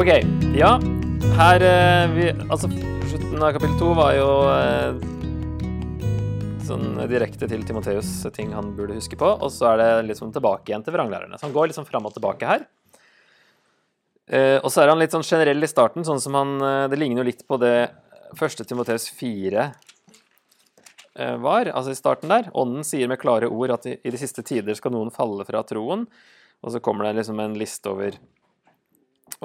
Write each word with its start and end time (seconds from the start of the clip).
OK. 0.00 0.08
Ja, 0.56 0.78
her 1.36 1.60
eh, 1.60 2.12
vi, 2.14 2.28
Altså, 2.48 2.70
slutten 3.10 3.42
av 3.44 3.50
kapittel 3.52 3.74
to 3.76 3.90
var 3.98 4.14
jo 4.16 4.28
eh, 4.48 5.02
sånn 6.64 6.94
direkte 7.10 7.44
til 7.50 7.66
Timoteus 7.68 8.08
ting 8.32 8.54
han 8.56 8.70
burde 8.78 8.96
huske 8.96 9.18
på. 9.20 9.28
Og 9.28 9.52
så 9.52 9.74
er 9.74 9.82
det 9.82 9.90
liksom 10.08 10.32
tilbake 10.32 10.72
igjen 10.72 10.86
til 10.86 10.96
vranglærerne. 10.96 11.36
Så 11.36 11.50
han 11.50 11.52
går 11.52 11.68
liksom 11.68 11.84
fram 11.84 12.08
og 12.08 12.16
tilbake 12.16 12.48
her. 12.48 12.64
Eh, 14.24 14.56
og 14.62 14.72
så 14.72 14.86
er 14.86 14.94
han 14.94 15.04
litt 15.04 15.12
sånn 15.12 15.26
generell 15.26 15.68
i 15.68 15.68
starten, 15.68 16.08
sånn 16.08 16.24
som 16.24 16.38
han 16.38 16.56
eh, 16.64 16.88
Det 16.88 16.96
ligner 16.96 17.20
jo 17.20 17.28
litt 17.28 17.44
på 17.44 17.60
det 17.60 17.90
første 18.40 18.64
Timoteus 18.64 19.10
4 19.20 19.68
eh, 19.68 21.36
var, 21.44 21.74
altså 21.76 21.92
i 21.92 22.00
starten 22.00 22.32
der. 22.32 22.48
Ånden 22.56 22.88
sier 22.88 23.10
med 23.10 23.20
klare 23.20 23.52
ord 23.52 23.76
at 23.76 23.84
i, 23.90 23.98
i 24.00 24.16
de 24.16 24.24
siste 24.24 24.48
tider 24.48 24.80
skal 24.80 24.96
noen 24.96 25.12
falle 25.12 25.44
fra 25.44 25.60
troen. 25.68 26.08
Og 26.64 26.72
så 26.72 26.80
kommer 26.80 27.10
det 27.10 27.18
liksom 27.20 27.36
en 27.44 27.60
liste 27.60 27.92
over, 27.92 28.16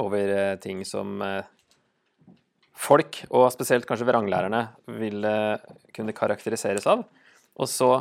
over 0.01 0.31
eh, 0.35 0.55
ting 0.63 0.83
som 0.87 1.21
eh, 1.23 1.45
folk, 2.75 3.21
og 3.31 3.47
spesielt 3.53 3.87
kanskje 3.87 4.07
vranglærerne, 4.09 4.67
vil 4.99 5.23
eh, 5.27 5.63
kunne 5.95 6.15
karakteriseres 6.15 6.87
av. 6.91 7.05
Og 7.55 7.71
så 7.71 7.91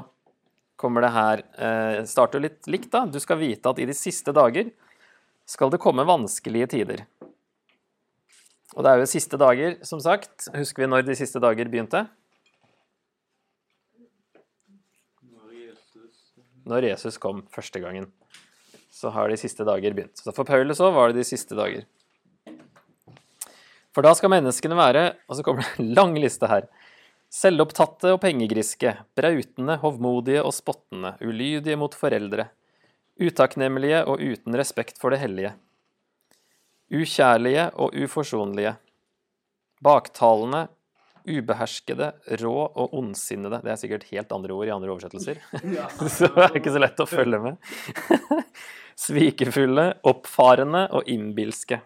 kommer 0.80 1.05
det 1.05 1.12
her 1.15 1.45
eh, 1.55 2.01
Starter 2.11 2.43
litt 2.43 2.67
likt, 2.70 2.91
da. 2.95 3.05
Du 3.07 3.20
skal 3.23 3.41
vite 3.41 3.70
at 3.70 3.79
i 3.79 3.87
de 3.89 3.95
siste 3.97 4.34
dager 4.34 4.73
skal 5.47 5.70
det 5.70 5.83
komme 5.83 6.07
vanskelige 6.09 6.73
tider. 6.75 7.05
Og 8.75 8.83
det 8.83 8.91
er 8.91 9.01
jo 9.01 9.09
siste 9.09 9.39
dager, 9.39 9.77
som 9.87 10.01
sagt. 10.03 10.48
Husker 10.56 10.84
vi 10.84 10.91
når 10.91 11.06
de 11.06 11.17
siste 11.19 11.42
dager 11.42 11.69
begynte? 11.70 12.06
Når 16.64 16.89
Jesus 16.89 17.20
kom 17.20 17.45
første 17.53 17.79
gangen. 17.83 18.08
Så 19.05 19.10
har 19.12 19.28
de 19.28 19.36
siste 19.36 19.66
dager 19.69 19.92
begynt. 19.92 20.16
Så 20.16 20.33
for 20.33 20.48
Paulus 20.48 20.80
òg 20.80 20.94
var 20.97 21.12
det 21.12 21.20
de 21.20 21.28
siste 21.28 21.52
dager. 21.58 21.84
For 23.92 24.00
da 24.00 24.14
skal 24.16 24.33
menneskene 24.33 24.78
være 24.78 25.02
Og 25.28 25.36
så 25.36 25.44
kommer 25.44 25.61
det 25.61 25.83
en 25.83 25.91
lang 25.92 26.16
liste 26.16 26.48
her. 26.48 26.64
Selvopptatte 27.34 28.14
og 28.14 28.22
pengegriske, 28.22 28.94
brautende, 29.19 29.77
hovmodige 29.83 30.41
og 30.41 30.55
spottende, 30.55 31.16
ulydige 31.20 31.77
mot 31.77 31.92
foreldre, 31.98 32.46
utakknemlige 33.19 34.05
og 34.06 34.22
uten 34.22 34.55
respekt 34.55 35.00
for 35.02 35.11
det 35.11 35.18
hellige, 35.18 35.50
ukjærlige 36.94 37.64
og 37.74 37.96
uforsonlige, 38.06 38.77
baktalende, 39.83 40.68
ubeherskede, 41.25 42.11
rå 42.41 42.55
og 42.67 42.94
ondsinnede. 42.97 43.61
Det 43.64 43.72
er 43.72 43.80
sikkert 43.80 44.06
helt 44.11 44.33
andre 44.36 44.55
ord 44.56 44.69
i 44.69 44.75
andre 44.75 44.92
oversettelser, 44.92 45.41
så 46.17 46.30
det 46.34 46.47
er 46.48 46.58
ikke 46.61 46.75
så 46.75 46.83
lett 46.83 47.03
å 47.03 47.08
følge 47.08 47.41
med. 47.42 47.75
Svikefulle, 49.05 49.89
oppfarende 50.06 50.86
og 50.95 51.08
innbilske. 51.11 51.80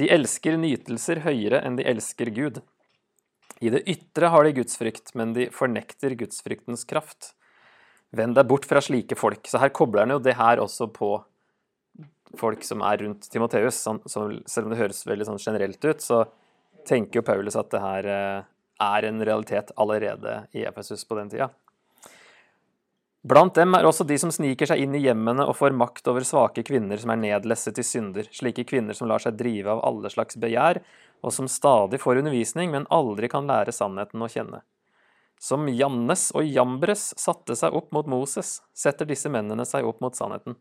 De 0.00 0.08
elsker 0.10 0.56
nytelser 0.58 1.22
høyere 1.26 1.60
enn 1.66 1.76
de 1.78 1.86
elsker 1.86 2.32
Gud. 2.34 2.62
I 3.62 3.70
det 3.70 3.84
ytre 3.86 4.32
har 4.32 4.44
de 4.44 4.56
gudsfrykt, 4.56 5.12
men 5.18 5.36
de 5.36 5.46
fornekter 5.54 6.16
gudsfryktens 6.18 6.82
kraft. 6.88 7.34
Vend 8.12 8.34
deg 8.36 8.48
bort 8.50 8.66
fra 8.66 8.82
slike 8.82 9.16
folk. 9.16 9.46
Så 9.46 9.60
her 9.62 9.70
kobler 9.72 10.02
han 10.02 10.16
jo 10.16 10.22
det 10.24 10.34
her 10.40 10.60
også 10.60 10.88
på 10.90 11.14
folk 12.40 12.64
som 12.66 12.82
er 12.82 13.04
rundt 13.04 13.28
Timoteus. 13.30 13.84
Selv 13.84 14.64
om 14.66 14.72
det 14.72 14.80
høres 14.80 15.04
veldig 15.06 15.28
sånn 15.28 15.40
generelt 15.40 15.84
ut, 15.84 16.02
så 16.02 16.24
tenker 16.88 17.20
jo 17.20 17.26
Paulus 17.28 17.56
at 17.60 17.70
det 17.70 17.82
her 17.84 18.08
eh, 18.10 18.50
er 18.80 19.08
en 19.08 19.24
realitet 19.24 19.72
allerede 19.76 20.46
i 20.56 20.64
Efesus 20.68 21.04
på 21.08 21.18
den 21.18 21.30
tida. 21.32 21.50
Blant 23.22 23.54
dem 23.54 23.76
er 23.78 23.86
også 23.86 24.02
de 24.02 24.16
som 24.18 24.32
sniker 24.34 24.66
seg 24.66 24.80
inn 24.82 24.96
i 24.98 25.04
hjemmene 25.04 25.44
og 25.46 25.54
får 25.54 25.76
makt 25.78 26.08
over 26.10 26.24
svake 26.26 26.64
kvinner 26.66 26.98
som 26.98 27.12
er 27.14 27.20
nedlesset 27.22 27.78
i 27.78 27.84
synder, 27.86 28.26
slike 28.34 28.64
kvinner 28.66 28.98
som 28.98 29.06
lar 29.06 29.22
seg 29.22 29.36
drive 29.38 29.70
av 29.70 29.82
alle 29.86 30.10
slags 30.10 30.38
begjær, 30.42 30.80
og 31.22 31.30
som 31.30 31.46
stadig 31.46 32.00
får 32.02 32.18
undervisning, 32.18 32.72
men 32.74 32.88
aldri 32.90 33.30
kan 33.30 33.46
lære 33.46 33.74
sannheten 33.74 34.24
å 34.26 34.30
kjenne. 34.32 34.64
Som 35.38 35.68
Jannes 35.70 36.32
og 36.34 36.46
Jambres 36.46 37.12
satte 37.18 37.54
seg 37.58 37.74
opp 37.78 37.94
mot 37.94 38.10
Moses, 38.10 38.60
setter 38.74 39.06
disse 39.06 39.30
mennene 39.30 39.66
seg 39.66 39.86
opp 39.86 40.02
mot 40.02 40.18
sannheten. 40.18 40.58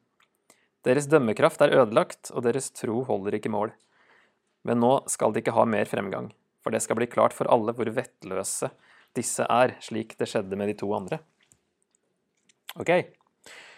Deres 0.85 1.09
dømmekraft 1.09 1.61
er 1.65 1.73
ødelagt, 1.81 2.29
og 2.33 2.45
deres 2.45 2.69
tro 2.73 3.01
holder 3.05 3.37
ikke 3.37 3.51
mål. 3.53 3.73
Men 4.65 4.81
nå 4.81 4.93
skal 5.09 5.33
de 5.33 5.41
ikke 5.41 5.53
ha 5.53 5.65
mer 5.69 5.89
fremgang, 5.89 6.31
for 6.61 6.73
det 6.73 6.81
skal 6.83 6.97
bli 6.99 7.09
klart 7.09 7.35
for 7.35 7.49
alle 7.51 7.73
hvor 7.75 7.89
vettløse 7.93 8.69
disse 9.17 9.45
er, 9.49 9.75
slik 9.83 10.15
det 10.19 10.29
skjedde 10.29 10.57
med 10.59 10.71
de 10.71 10.77
to 10.79 10.89
andre. 10.95 11.19
Ok, 12.79 12.91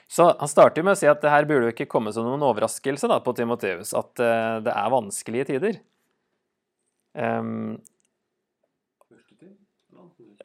Så 0.08 0.28
han 0.38 0.50
starter 0.52 0.86
med 0.86 0.94
å 0.94 1.00
si 1.00 1.08
at 1.10 1.24
det 1.24 1.32
her 1.34 1.48
burde 1.50 1.66
jo 1.66 1.74
ikke 1.74 1.90
komme 1.90 2.12
som 2.14 2.28
noen 2.28 2.44
overraskelse 2.46 3.10
da, 3.10 3.18
på 3.24 3.34
Timoteus, 3.34 3.96
at 3.98 4.22
uh, 4.22 4.60
det 4.62 4.74
er 4.74 4.92
vanskelige 4.94 5.48
tider. 5.50 5.80
Um, 7.18 7.80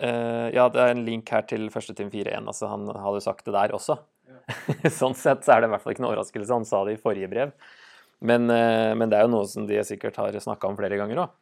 uh, 0.01 0.49
ja, 0.55 0.69
det 0.73 0.81
er 0.81 0.95
en 0.95 1.05
link 1.05 1.29
her 1.35 1.45
til 1.51 1.69
1. 1.69 1.91
Tim 1.99 2.09
4.1. 2.15 2.49
Altså, 2.49 2.71
han 2.73 2.89
hadde 2.89 3.21
jo 3.21 3.27
sagt 3.27 3.45
det 3.45 3.57
der 3.59 3.77
også. 3.77 3.99
Ja. 4.29 4.41
sånn 5.03 5.19
sett 5.19 5.45
så 5.45 5.57
er 5.57 5.61
det 5.61 5.69
i 5.69 5.75
hvert 5.75 5.85
fall 5.85 5.97
ikke 5.97 6.07
noen 6.07 6.15
overraskelse. 6.15 6.55
Han 6.55 6.69
sa 6.69 6.87
det 6.89 6.97
i 6.97 7.03
forrige 7.03 7.29
brev. 7.29 7.53
Men, 8.25 8.49
uh, 8.49 8.95
men 8.97 9.13
det 9.13 9.21
er 9.21 9.29
jo 9.29 9.35
noe 9.37 9.51
som 9.51 9.69
de 9.69 9.83
sikkert 9.85 10.17
har 10.23 10.41
snakka 10.41 10.71
om 10.71 10.81
flere 10.81 10.97
ganger 11.01 11.27
òg. 11.27 11.37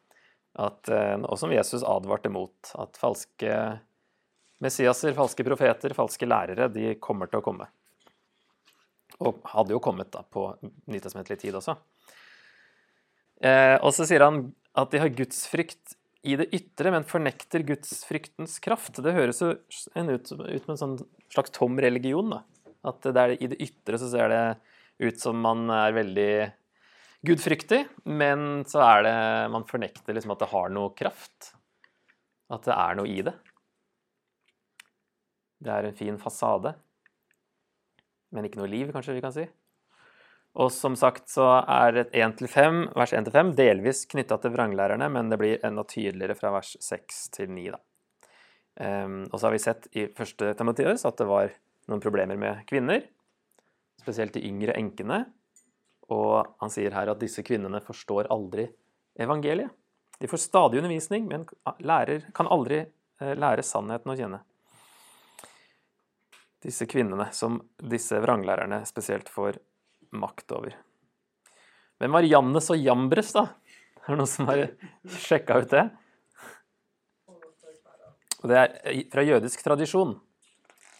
Og 0.57 1.37
som 1.37 1.53
Jesus 1.53 1.85
advarte 1.85 2.31
mot. 2.33 2.71
At 2.81 2.97
falske 2.97 3.51
Messiaser, 4.63 5.13
falske 5.13 5.45
profeter, 5.45 5.93
falske 5.93 6.25
lærere, 6.25 6.65
de 6.73 6.95
kommer 7.01 7.29
til 7.29 7.41
å 7.41 7.45
komme. 7.45 7.67
Og 9.21 9.37
hadde 9.53 9.75
jo 9.75 9.81
kommet 9.83 10.09
da 10.13 10.23
på 10.25 10.49
nytestamentlig 10.89 11.37
tid 11.43 11.57
også. 11.59 11.77
Eh, 13.45 13.75
og 13.77 13.91
så 13.93 14.07
sier 14.09 14.25
han 14.25 14.47
at 14.77 14.93
de 14.93 15.01
har 15.01 15.13
gudsfrykt 15.13 15.93
i 16.27 16.35
det 16.39 16.49
ytre, 16.57 16.91
men 16.93 17.05
fornekter 17.07 17.65
gudsfryktens 17.65 18.57
kraft. 18.63 18.97
Det 19.03 19.13
høres 19.13 19.41
jo 19.43 19.53
ut, 19.53 19.93
ut 19.93 20.33
med 20.33 20.73
en 20.73 20.81
sånn 20.81 20.97
slags 21.33 21.53
tom 21.55 21.77
religion. 21.81 22.33
da. 22.33 22.41
At 22.87 23.05
det 23.05 23.23
er, 23.23 23.35
i 23.37 23.51
det 23.53 23.61
ytre 23.63 23.99
så 24.01 24.09
ser 24.11 24.33
det 24.33 24.41
ut 25.05 25.21
som 25.21 25.37
man 25.37 25.69
er 25.69 25.93
veldig 25.93 26.31
gudfryktig, 27.25 27.85
men 28.05 28.65
så 28.69 28.81
er 28.85 29.05
det 29.07 29.17
Man 29.53 29.65
fornekter 29.69 30.13
liksom 30.13 30.35
at 30.35 30.43
det 30.43 30.51
har 30.53 30.73
noe 30.73 30.93
kraft. 30.97 31.53
At 32.53 32.67
det 32.67 32.75
er 32.75 32.99
noe 32.99 33.09
i 33.11 33.21
det. 33.25 33.33
Det 35.57 35.73
er 35.73 35.87
en 35.87 35.97
fin 35.97 36.19
fasade, 36.21 36.75
men 38.29 38.45
ikke 38.45 38.59
noe 38.61 38.69
liv, 38.69 38.91
kanskje 38.93 39.15
vi 39.15 39.23
kan 39.23 39.33
si. 39.33 39.47
Og 40.57 40.71
som 40.73 40.95
sagt 40.97 41.29
så 41.29 41.45
er 41.61 42.03
1-5, 42.05 42.79
vers 42.97 43.13
1-5 43.13 43.53
delvis 43.57 44.05
knytta 44.09 44.39
til 44.41 44.53
vranglærerne, 44.53 45.09
men 45.13 45.29
det 45.29 45.37
blir 45.41 45.65
enda 45.65 45.85
tydeligere 45.85 46.37
fra 46.37 46.53
vers 46.55 46.75
6 46.81 47.19
til 47.37 47.51
9. 47.53 47.67
Da. 47.73 47.81
Um, 48.77 49.19
og 49.31 49.37
så 49.37 49.47
har 49.47 49.55
vi 49.55 49.61
sett 49.61 49.87
i 49.97 50.05
første 50.17 50.51
Timoteus 50.57 51.05
at 51.09 51.17
det 51.17 51.29
var 51.29 51.53
noen 51.89 52.01
problemer 52.01 52.37
med 52.37 52.65
kvinner, 52.69 53.05
spesielt 54.01 54.37
de 54.37 54.45
yngre 54.49 54.75
enkene. 54.77 55.23
Og 56.13 56.53
han 56.61 56.71
sier 56.71 56.95
her 56.95 57.11
at 57.11 57.21
disse 57.21 57.43
kvinnene 57.43 57.81
forstår 57.83 58.29
aldri 58.33 58.67
evangeliet. 59.19 59.73
De 60.17 60.29
får 60.29 60.41
stadig 60.41 60.79
undervisning, 60.79 61.27
men 61.29 61.43
lærer, 61.85 62.29
kan 62.33 62.49
aldri 62.49 62.79
eh, 62.81 63.33
lære 63.37 63.65
sannheten 63.65 64.13
å 64.13 64.17
kjenne 64.17 64.39
disse 66.67 66.85
kvinnene 66.85 67.29
som 67.31 67.61
disse 67.77 68.19
vranglærerne 68.19 68.81
spesielt 68.85 69.29
får 69.29 69.59
makt 70.17 70.51
over. 70.57 70.75
Hvem 71.97 72.13
var 72.13 72.27
Jannes 72.27 72.69
og 72.73 72.81
Jambres, 72.81 73.31
da? 73.37 73.47
Er 74.03 74.13
det 74.13 74.17
noen 74.19 74.29
som 74.31 74.49
har 74.49 74.63
sjekka 75.19 75.61
ut 75.61 75.71
det? 75.73 75.85
Og 78.43 78.51
det 78.51 78.59
er 78.59 78.99
Fra 79.11 79.23
jødisk 79.25 79.63
tradisjon 79.65 80.17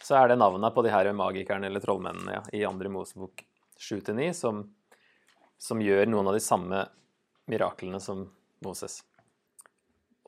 så 0.02 0.16
er 0.18 0.30
det 0.30 0.38
navnet 0.40 0.74
på 0.74 0.82
de 0.86 0.90
her 0.92 1.10
magikerne 1.12 1.68
eller 1.68 1.82
trollmennene 1.84 2.38
ja, 2.38 2.42
i 2.56 2.64
andre 2.64 2.90
Mosebok 2.92 3.42
7-9 3.78 4.30
som, 4.34 4.62
som 5.58 5.82
gjør 5.82 6.08
noen 6.10 6.30
av 6.30 6.38
de 6.38 6.42
samme 6.42 6.86
miraklene 7.50 8.00
som 8.02 8.26
Moses. 8.64 9.00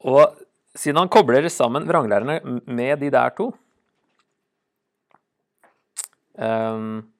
Og 0.07 0.39
siden 0.77 1.01
han 1.01 1.11
kobler 1.13 1.49
sammen 1.53 1.89
vranglærerne 1.89 2.63
med 2.67 3.03
de 3.03 3.11
der 3.13 3.35
to, 3.37 3.51
Um, 6.41 7.11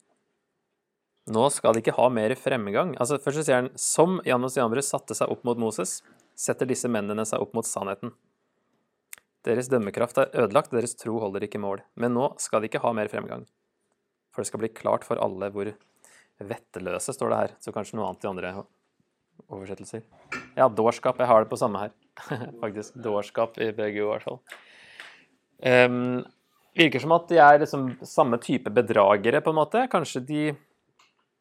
nå 1.31 1.43
skal 1.53 1.75
de 1.77 1.83
ikke 1.83 1.97
ha 1.99 2.09
mer 2.13 2.33
fremgang. 2.39 2.95
Altså, 3.03 3.21
først 3.21 3.43
så 3.43 3.45
sier 3.47 3.59
han 3.61 3.71
som 3.79 4.19
Janus 4.27 4.57
Jambrus 4.57 4.89
satte 4.91 5.17
seg 5.17 5.31
opp 5.33 5.45
mot 5.47 5.61
Moses, 5.61 6.01
setter 6.39 6.69
disse 6.69 6.89
mennene 6.89 7.27
seg 7.29 7.43
opp 7.45 7.53
mot 7.57 7.69
sannheten. 7.69 8.15
Deres 9.47 9.71
dømmekraft 9.73 10.19
er 10.21 10.33
ødelagt, 10.43 10.73
deres 10.73 10.97
tro 10.97 11.19
holder 11.21 11.47
ikke 11.47 11.61
mål. 11.61 11.85
Men 12.01 12.17
nå 12.17 12.33
skal 12.41 12.61
de 12.61 12.71
ikke 12.71 12.83
ha 12.85 12.93
mer 12.97 13.13
fremgang. 13.13 13.47
For 14.33 14.43
det 14.43 14.51
skal 14.51 14.63
bli 14.65 14.73
klart 14.73 15.07
for 15.07 15.21
alle 15.21 15.49
hvor 15.53 15.71
vetteløse, 16.47 17.15
står 17.15 17.33
det 17.33 17.41
her. 17.43 17.57
Så 17.63 17.75
kanskje 17.75 17.99
noe 17.99 18.09
annet 18.11 18.27
i 18.27 18.31
andre 18.31 18.53
oversettelser. 19.49 20.05
Ja, 20.57 20.69
dårskap. 20.69 21.21
Jeg 21.21 21.31
har 21.31 21.45
det 21.45 21.51
på 21.51 21.59
samme 21.61 21.85
her. 21.87 21.95
Faktisk. 22.63 22.99
Dårskap 23.01 23.59
i 23.61 23.71
BGU, 23.77 24.05
i 24.05 24.11
hvert 24.11 24.27
fall. 24.27 24.41
Um, 25.61 26.23
virker 26.77 27.03
som 27.03 27.15
at 27.17 27.29
de 27.31 27.41
er 27.43 27.61
liksom 27.63 27.93
samme 28.07 28.41
type 28.43 28.73
bedragere, 28.73 29.43
på 29.45 29.53
en 29.53 29.61
måte. 29.61 29.87
Kanskje 29.93 30.25
de 30.25 30.43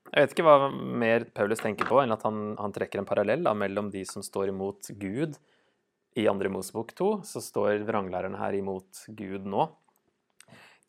Jeg 0.09 0.25
vet 0.25 0.31
ikke 0.33 0.47
hva 0.47 0.71
mer 0.73 1.27
Paulus 1.37 1.59
tenker 1.61 1.85
på, 1.85 1.99
enn 2.01 2.15
at 2.15 2.23
han, 2.25 2.55
han 2.57 2.73
trekker 2.73 2.97
en 3.01 3.05
parallell 3.05 3.43
da, 3.45 3.53
mellom 3.53 3.91
de 3.93 4.01
som 4.09 4.23
står 4.25 4.49
imot 4.49 4.89
Gud 4.97 5.35
i 6.17 6.25
andre 6.27 6.49
Mosebok 6.49 6.95
2, 6.97 7.09
så 7.29 7.41
står 7.43 7.83
vranglærerne 7.85 8.39
her 8.41 8.57
imot 8.57 9.03
Gud 9.13 9.45
nå. 9.45 9.67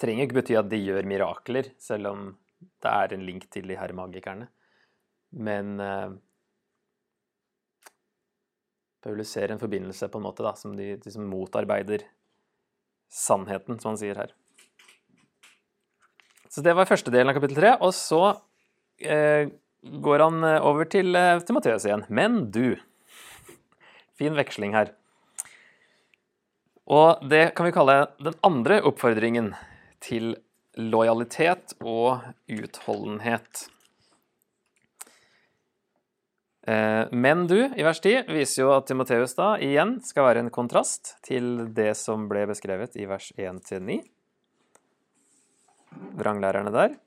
Trenger 0.01 0.25
ikke 0.25 0.39
bety 0.39 0.57
at 0.57 0.71
de 0.71 0.81
gjør 0.81 1.05
mirakler, 1.05 1.69
selv 1.77 2.09
om 2.15 2.31
det 2.61 2.91
er 2.91 3.15
en 3.15 3.25
link 3.27 3.47
til 3.53 3.69
de 3.69 3.79
her 3.79 3.93
magikerne. 3.97 4.49
Men 5.31 5.79
eh, 5.81 6.11
Paulus 9.05 9.33
ser 9.33 9.53
en 9.53 9.61
forbindelse 9.61 10.09
på 10.09 10.21
en 10.21 10.27
måte 10.27 10.45
da, 10.45 10.55
som 10.59 10.77
de, 10.77 10.93
de 11.01 11.13
som 11.13 11.29
motarbeider 11.29 12.05
sannheten, 13.11 13.81
som 13.81 13.95
han 13.95 14.01
sier 14.01 14.21
her. 14.21 14.35
Så 16.51 16.63
det 16.67 16.75
var 16.75 16.89
første 16.89 17.13
delen 17.15 17.31
av 17.31 17.39
kapittel 17.39 17.61
tre. 17.61 17.75
Og 17.79 17.95
så 17.95 18.23
eh, 18.99 19.51
går 19.81 20.25
han 20.25 20.47
eh, 20.47 20.63
over 20.67 20.89
til 20.91 21.15
eh, 21.17 21.39
Timoteus 21.47 21.87
igjen. 21.87 22.05
Men 22.11 22.43
du 22.53 22.75
Fin 24.19 24.37
veksling 24.37 24.75
her. 24.77 24.93
Og 26.91 27.23
det 27.31 27.53
kan 27.55 27.69
vi 27.69 27.75
kalle 27.75 28.01
den 28.19 28.35
andre 28.47 28.81
oppfordringen 28.83 29.53
til 30.03 30.35
lojalitet 30.79 31.75
og 31.81 32.23
utholdenhet. 32.51 33.67
Eh, 36.71 37.05
men 37.11 37.47
du, 37.51 37.59
i 37.77 37.85
vers 37.85 38.01
10, 38.01 38.31
viser 38.31 38.63
jo 38.63 38.73
at 38.77 38.87
Timoteus 38.91 39.35
da 39.39 39.55
igjen 39.63 39.99
skal 40.05 40.29
være 40.29 40.45
en 40.45 40.55
kontrast 40.55 41.17
til 41.27 41.71
det 41.75 41.95
som 41.99 42.29
ble 42.31 42.45
beskrevet 42.51 42.99
i 43.01 43.09
vers 43.11 43.31
1-9. 43.37 44.01
Vranglærerne 46.21 46.73
der. 46.75 46.99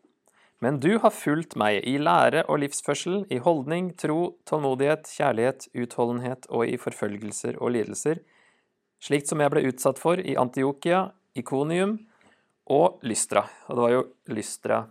Men 0.64 0.80
du 0.80 0.96
har 1.04 1.12
fulgt 1.12 1.58
meg 1.60 1.82
i 1.88 1.98
lære 2.00 2.46
og 2.48 2.62
livsførsel, 2.64 3.26
i 3.32 3.40
holdning, 3.44 3.92
tro, 4.00 4.38
tålmodighet, 4.48 5.10
kjærlighet, 5.12 5.68
utholdenhet 5.76 6.48
og 6.50 6.70
i 6.72 6.78
forfølgelser 6.80 7.60
og 7.60 7.76
lidelser, 7.76 8.22
slikt 9.04 9.28
som 9.28 9.44
jeg 9.44 9.52
ble 9.52 9.66
utsatt 9.68 10.00
for 10.00 10.20
i 10.20 10.38
Antiokia, 10.40 11.10
Ikonium 11.36 11.98
og 12.72 13.00
Lystra. 13.04 13.44
Og 13.68 13.76
det 13.76 13.86
var 13.86 13.94
jo 13.96 14.04
Lystra 14.32 14.84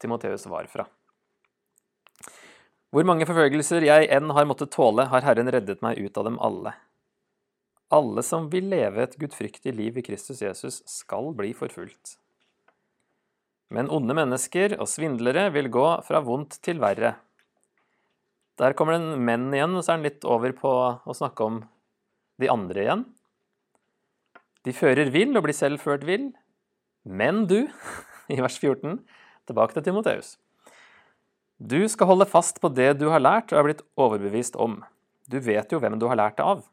Timoteus 0.00 0.46
var 0.50 0.68
fra. 0.70 0.86
Hvor 2.94 3.06
mange 3.08 3.26
forfølgelser 3.26 3.84
jeg 3.88 4.08
enn 4.14 4.30
har 4.36 4.46
måttet 4.46 4.70
tåle, 4.70 5.08
har 5.10 5.24
Herren 5.26 5.50
reddet 5.50 5.80
meg 5.82 5.98
ut 5.98 6.18
av 6.20 6.28
dem 6.28 6.36
alle. 6.38 6.74
Alle 7.94 8.22
som 8.26 8.46
vil 8.52 8.68
leve 8.70 9.02
et 9.02 9.16
gudfryktig 9.18 9.74
liv 9.74 9.98
i 9.98 10.04
Kristus 10.06 10.42
Jesus, 10.44 10.80
skal 10.86 11.32
bli 11.36 11.50
forfulgt. 11.58 12.16
Men 13.74 13.90
onde 13.90 14.14
mennesker 14.14 14.76
og 14.78 14.86
svindlere 14.90 15.48
vil 15.54 15.72
gå 15.74 15.86
fra 16.06 16.20
vondt 16.22 16.60
til 16.62 16.78
verre. 16.82 17.16
Der 18.60 18.76
kommer 18.78 18.94
det 18.94 19.02
en 19.02 19.24
menn 19.26 19.48
igjen, 19.50 19.74
og 19.74 19.82
så 19.82 19.94
er 19.94 19.98
han 19.98 20.06
litt 20.06 20.26
over 20.28 20.54
på 20.54 20.72
å 21.02 21.16
snakke 21.16 21.48
om 21.48 21.60
de 22.38 22.50
andre 22.50 22.84
igjen. 22.84 23.04
De 24.64 24.72
fører 24.72 25.10
vill 25.12 25.34
og 25.34 25.44
blir 25.48 25.56
selv 25.56 25.82
ført 25.82 26.06
vill. 26.06 26.30
Men 27.04 27.44
du, 27.46 27.66
i 28.32 28.40
vers 28.40 28.56
14, 28.58 28.98
tilbake 29.48 29.76
til 29.76 29.84
Timoteus. 29.84 30.34
Du 31.60 31.84
skal 31.88 32.10
holde 32.10 32.26
fast 32.26 32.58
på 32.60 32.68
det 32.72 32.96
du 32.98 33.06
har 33.12 33.22
lært 33.22 33.52
og 33.52 33.60
er 33.60 33.68
blitt 33.68 33.84
overbevist 34.00 34.56
om. 34.60 34.80
Du 35.30 35.38
vet 35.40 35.70
jo 35.70 35.78
hvem 35.80 35.96
du 36.00 36.08
har 36.10 36.18
lært 36.18 36.40
det 36.40 36.48
av. 36.48 36.64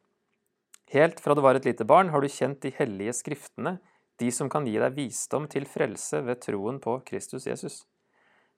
Helt 0.91 1.21
fra 1.23 1.35
du 1.37 1.43
var 1.43 1.55
et 1.55 1.67
lite 1.67 1.85
barn, 1.87 2.09
har 2.11 2.23
du 2.23 2.27
kjent 2.27 2.59
de 2.65 2.73
hellige 2.75 3.13
skriftene, 3.21 3.77
de 4.19 4.31
som 4.33 4.49
kan 4.51 4.65
gi 4.67 4.75
deg 4.81 4.97
visdom 4.97 5.47
til 5.51 5.67
frelse 5.69 6.19
ved 6.25 6.41
troen 6.43 6.81
på 6.83 6.97
Kristus 7.07 7.47
Jesus. 7.47 7.83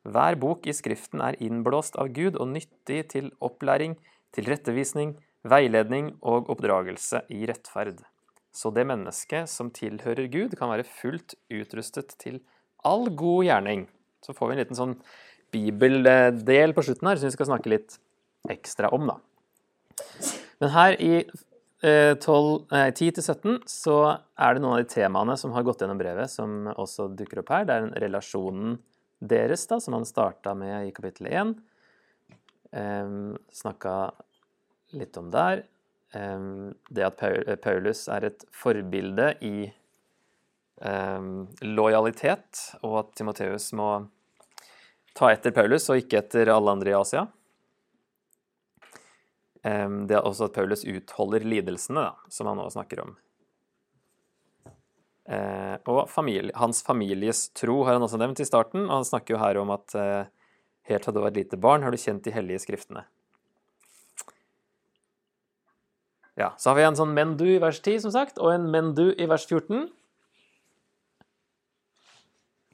Hver 0.04 0.36
bok 0.40 0.66
i 0.68 0.74
Skriften 0.76 1.22
er 1.24 1.38
innblåst 1.44 1.96
av 2.02 2.10
Gud 2.16 2.36
og 2.36 2.50
nyttig 2.56 3.04
til 3.14 3.30
opplæring, 3.44 3.96
tilrettevisning, 4.36 5.14
veiledning 5.48 6.16
og 6.22 6.50
oppdragelse 6.52 7.24
i 7.32 7.46
rettferd. 7.48 8.02
Så 8.54 8.70
det 8.74 8.86
mennesket 8.86 9.50
som 9.50 9.72
tilhører 9.74 10.30
Gud, 10.32 10.56
kan 10.60 10.70
være 10.70 10.86
fullt 10.86 11.36
utrustet 11.50 12.14
til 12.22 12.40
all 12.86 13.08
god 13.10 13.48
gjerning. 13.48 13.88
Så 14.24 14.36
får 14.38 14.50
vi 14.50 14.56
en 14.56 14.62
liten 14.62 14.78
sånn 14.78 14.98
bibeldel 15.54 16.74
på 16.76 16.84
slutten 16.86 17.10
her 17.10 17.20
som 17.20 17.30
vi 17.30 17.36
skal 17.36 17.50
snakke 17.50 17.72
litt 17.74 17.98
ekstra 18.52 18.92
om, 18.94 19.10
da. 19.10 19.18
Men 20.62 20.72
her 20.74 20.96
i 21.02 21.24
10-17 21.84 23.66
så 23.68 23.98
er 24.40 24.56
det 24.56 24.64
noen 24.64 24.78
av 24.78 24.84
de 24.86 24.92
temaene 24.94 25.36
som 25.40 25.52
har 25.56 25.66
gått 25.68 25.84
gjennom 25.84 26.00
brevet, 26.00 26.32
som 26.32 26.70
også 26.72 27.10
dukker 27.18 27.42
opp 27.42 27.52
her. 27.52 27.66
Det 27.68 27.76
er 27.76 27.90
relasjonen 28.06 28.78
deres, 29.20 29.66
da, 29.68 29.80
som 29.84 29.98
han 29.98 30.08
starta 30.08 30.54
med 30.56 30.88
i 30.88 30.94
kapittel 30.96 31.28
1. 31.32 31.54
Um, 32.72 33.36
Snakka 33.52 34.14
litt 34.96 35.18
om 35.20 35.30
der. 35.34 35.66
Um, 36.14 36.74
det 36.94 37.08
at 37.08 37.24
Paulus 37.64 38.06
er 38.12 38.28
et 38.30 38.46
forbilde 38.54 39.32
i 39.42 39.72
um, 40.86 41.48
lojalitet, 41.66 42.60
og 42.84 43.00
at 43.02 43.16
Timoteus 43.18 43.72
må 43.74 43.90
ta 45.18 45.32
etter 45.34 45.56
Paulus 45.56 45.90
og 45.90 46.04
ikke 46.04 46.22
etter 46.22 46.54
alle 46.54 46.78
andre 46.78 46.94
i 46.94 47.00
Asia. 47.00 47.26
Det 49.64 50.16
er 50.18 50.26
også 50.28 50.50
at 50.50 50.58
Paulus 50.58 50.82
utholder 50.84 51.46
lidelsene, 51.48 52.02
da, 52.04 52.32
som 52.34 52.50
han 52.50 52.58
nå 52.60 52.66
snakker 52.74 53.00
om. 53.06 53.14
Eh, 55.24 55.76
og 55.88 56.10
familie, 56.12 56.52
hans 56.56 56.84
families 56.84 57.48
tro 57.56 57.84
har 57.88 57.96
han 57.96 58.04
også 58.04 58.20
nevnt 58.20 58.42
i 58.44 58.48
starten, 58.48 58.88
og 58.90 58.98
han 58.98 59.08
snakker 59.08 59.36
jo 59.36 59.42
her 59.42 59.60
om 59.62 59.72
at 59.76 59.96
eh, 59.96 60.32
helt 60.90 61.06
fra 61.08 61.14
du 61.16 61.22
var 61.24 61.32
et 61.32 61.44
lite 61.44 61.60
barn, 61.60 61.84
har 61.86 61.96
du 61.96 62.00
kjent 62.00 62.26
de 62.26 62.34
hellige 62.36 62.66
skriftene. 62.66 63.06
Ja, 66.36 66.54
Så 66.58 66.70
har 66.70 66.76
vi 66.76 66.84
en 66.84 66.96
sånn 66.96 67.14
'men 67.14 67.38
du' 67.38 67.56
i 67.56 67.60
vers 67.60 67.80
10, 67.80 68.00
som 68.02 68.12
sagt, 68.12 68.40
og 68.40 68.54
en 68.54 68.72
'men 68.72 68.96
du' 68.96 69.14
i 69.18 69.26
vers 69.26 69.46
14. 69.46 69.92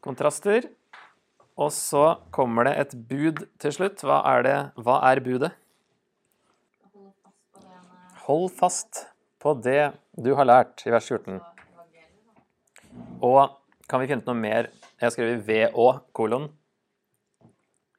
Kontraster. 0.01 0.69
Og 1.57 1.71
så 1.71 2.21
kommer 2.31 2.63
det 2.63 2.77
et 2.77 3.07
bud 3.09 3.47
til 3.59 3.71
slutt. 3.71 3.99
Hva 3.99 4.23
er, 4.25 4.43
det, 4.43 4.71
hva 4.77 5.03
er 5.11 5.19
budet? 5.19 5.51
Hold 8.27 8.49
fast 8.51 9.07
på 9.41 9.61
det 9.61 9.93
du 10.15 10.35
har 10.35 10.45
lært, 10.45 10.85
i 10.87 10.91
vers 10.91 11.09
14. 11.09 11.41
Og 13.21 13.57
kan 13.89 13.99
vi 13.99 14.07
finne 14.07 14.23
noe 14.25 14.35
mer? 14.35 14.69
Jeg 14.99 15.07
har 15.07 15.11
skrevet 15.11 15.45
VÅ, 15.45 15.99
kolon, 16.13 16.49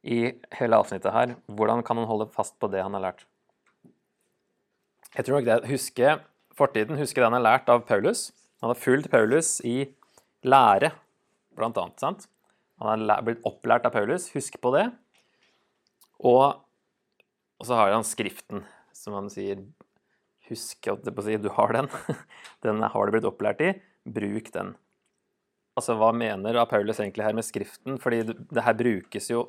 i 0.03 0.33
hele 0.57 0.77
avsnittet 0.81 1.13
her. 1.13 1.35
Hvordan 1.45 1.83
kan 1.83 1.97
han 1.97 2.07
holde 2.07 2.31
fast 2.33 2.57
på 2.59 2.67
det 2.71 2.81
han 2.81 2.93
har 2.93 3.11
lært? 3.11 3.25
Jeg 5.11 5.27
tror 5.27 5.39
nok 5.39 5.47
det 5.47 5.71
huske 5.71 6.11
fortiden, 6.55 6.99
huske 6.99 7.19
det 7.19 7.27
han 7.27 7.35
har 7.35 7.43
lært 7.43 7.71
av 7.71 7.83
Paulus. 7.87 8.29
Han 8.63 8.71
har 8.71 8.79
fulgt 8.79 9.11
Paulus 9.11 9.57
i 9.67 9.91
lære, 10.47 10.91
blant 11.57 11.79
annet. 11.81 11.99
sant? 11.99 12.27
Han 12.81 13.05
har 13.09 13.25
blitt 13.25 13.43
opplært 13.47 13.85
av 13.85 13.93
Paulus. 13.93 14.29
Husk 14.35 14.55
på 14.61 14.71
det. 14.75 14.87
Og, 16.21 16.61
og 17.59 17.67
så 17.67 17.77
har 17.77 17.91
han 17.93 18.07
Skriften, 18.07 18.63
som 18.95 19.17
han 19.17 19.29
sier 19.33 19.63
Husk 20.51 20.87
at 20.91 21.05
du 21.05 21.49
har 21.55 21.73
den. 21.73 21.87
Den 22.65 22.81
har 22.83 23.05
du 23.05 23.13
blitt 23.13 23.27
opplært 23.27 23.61
i. 23.63 23.73
Bruk 24.03 24.49
den. 24.51 24.73
Altså, 25.77 25.95
hva 25.95 26.09
mener 26.11 26.57
Paulus 26.67 26.99
egentlig 26.99 27.23
her 27.23 27.37
med 27.37 27.47
Skriften? 27.47 27.99
Fordi 28.01 28.23
det 28.27 28.63
her 28.65 28.75
brukes 28.75 29.29
jo, 29.31 29.45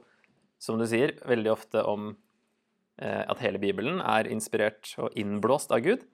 som 0.63 0.79
du 0.79 0.87
sier, 0.87 1.17
veldig 1.27 1.51
ofte 1.51 1.83
om 1.83 2.13
at 3.03 3.41
hele 3.43 3.59
Bibelen 3.59 3.99
er 3.99 4.29
inspirert 4.31 4.93
og 5.03 5.17
innblåst 5.19 5.73
av 5.75 5.83
Gud. 5.83 6.05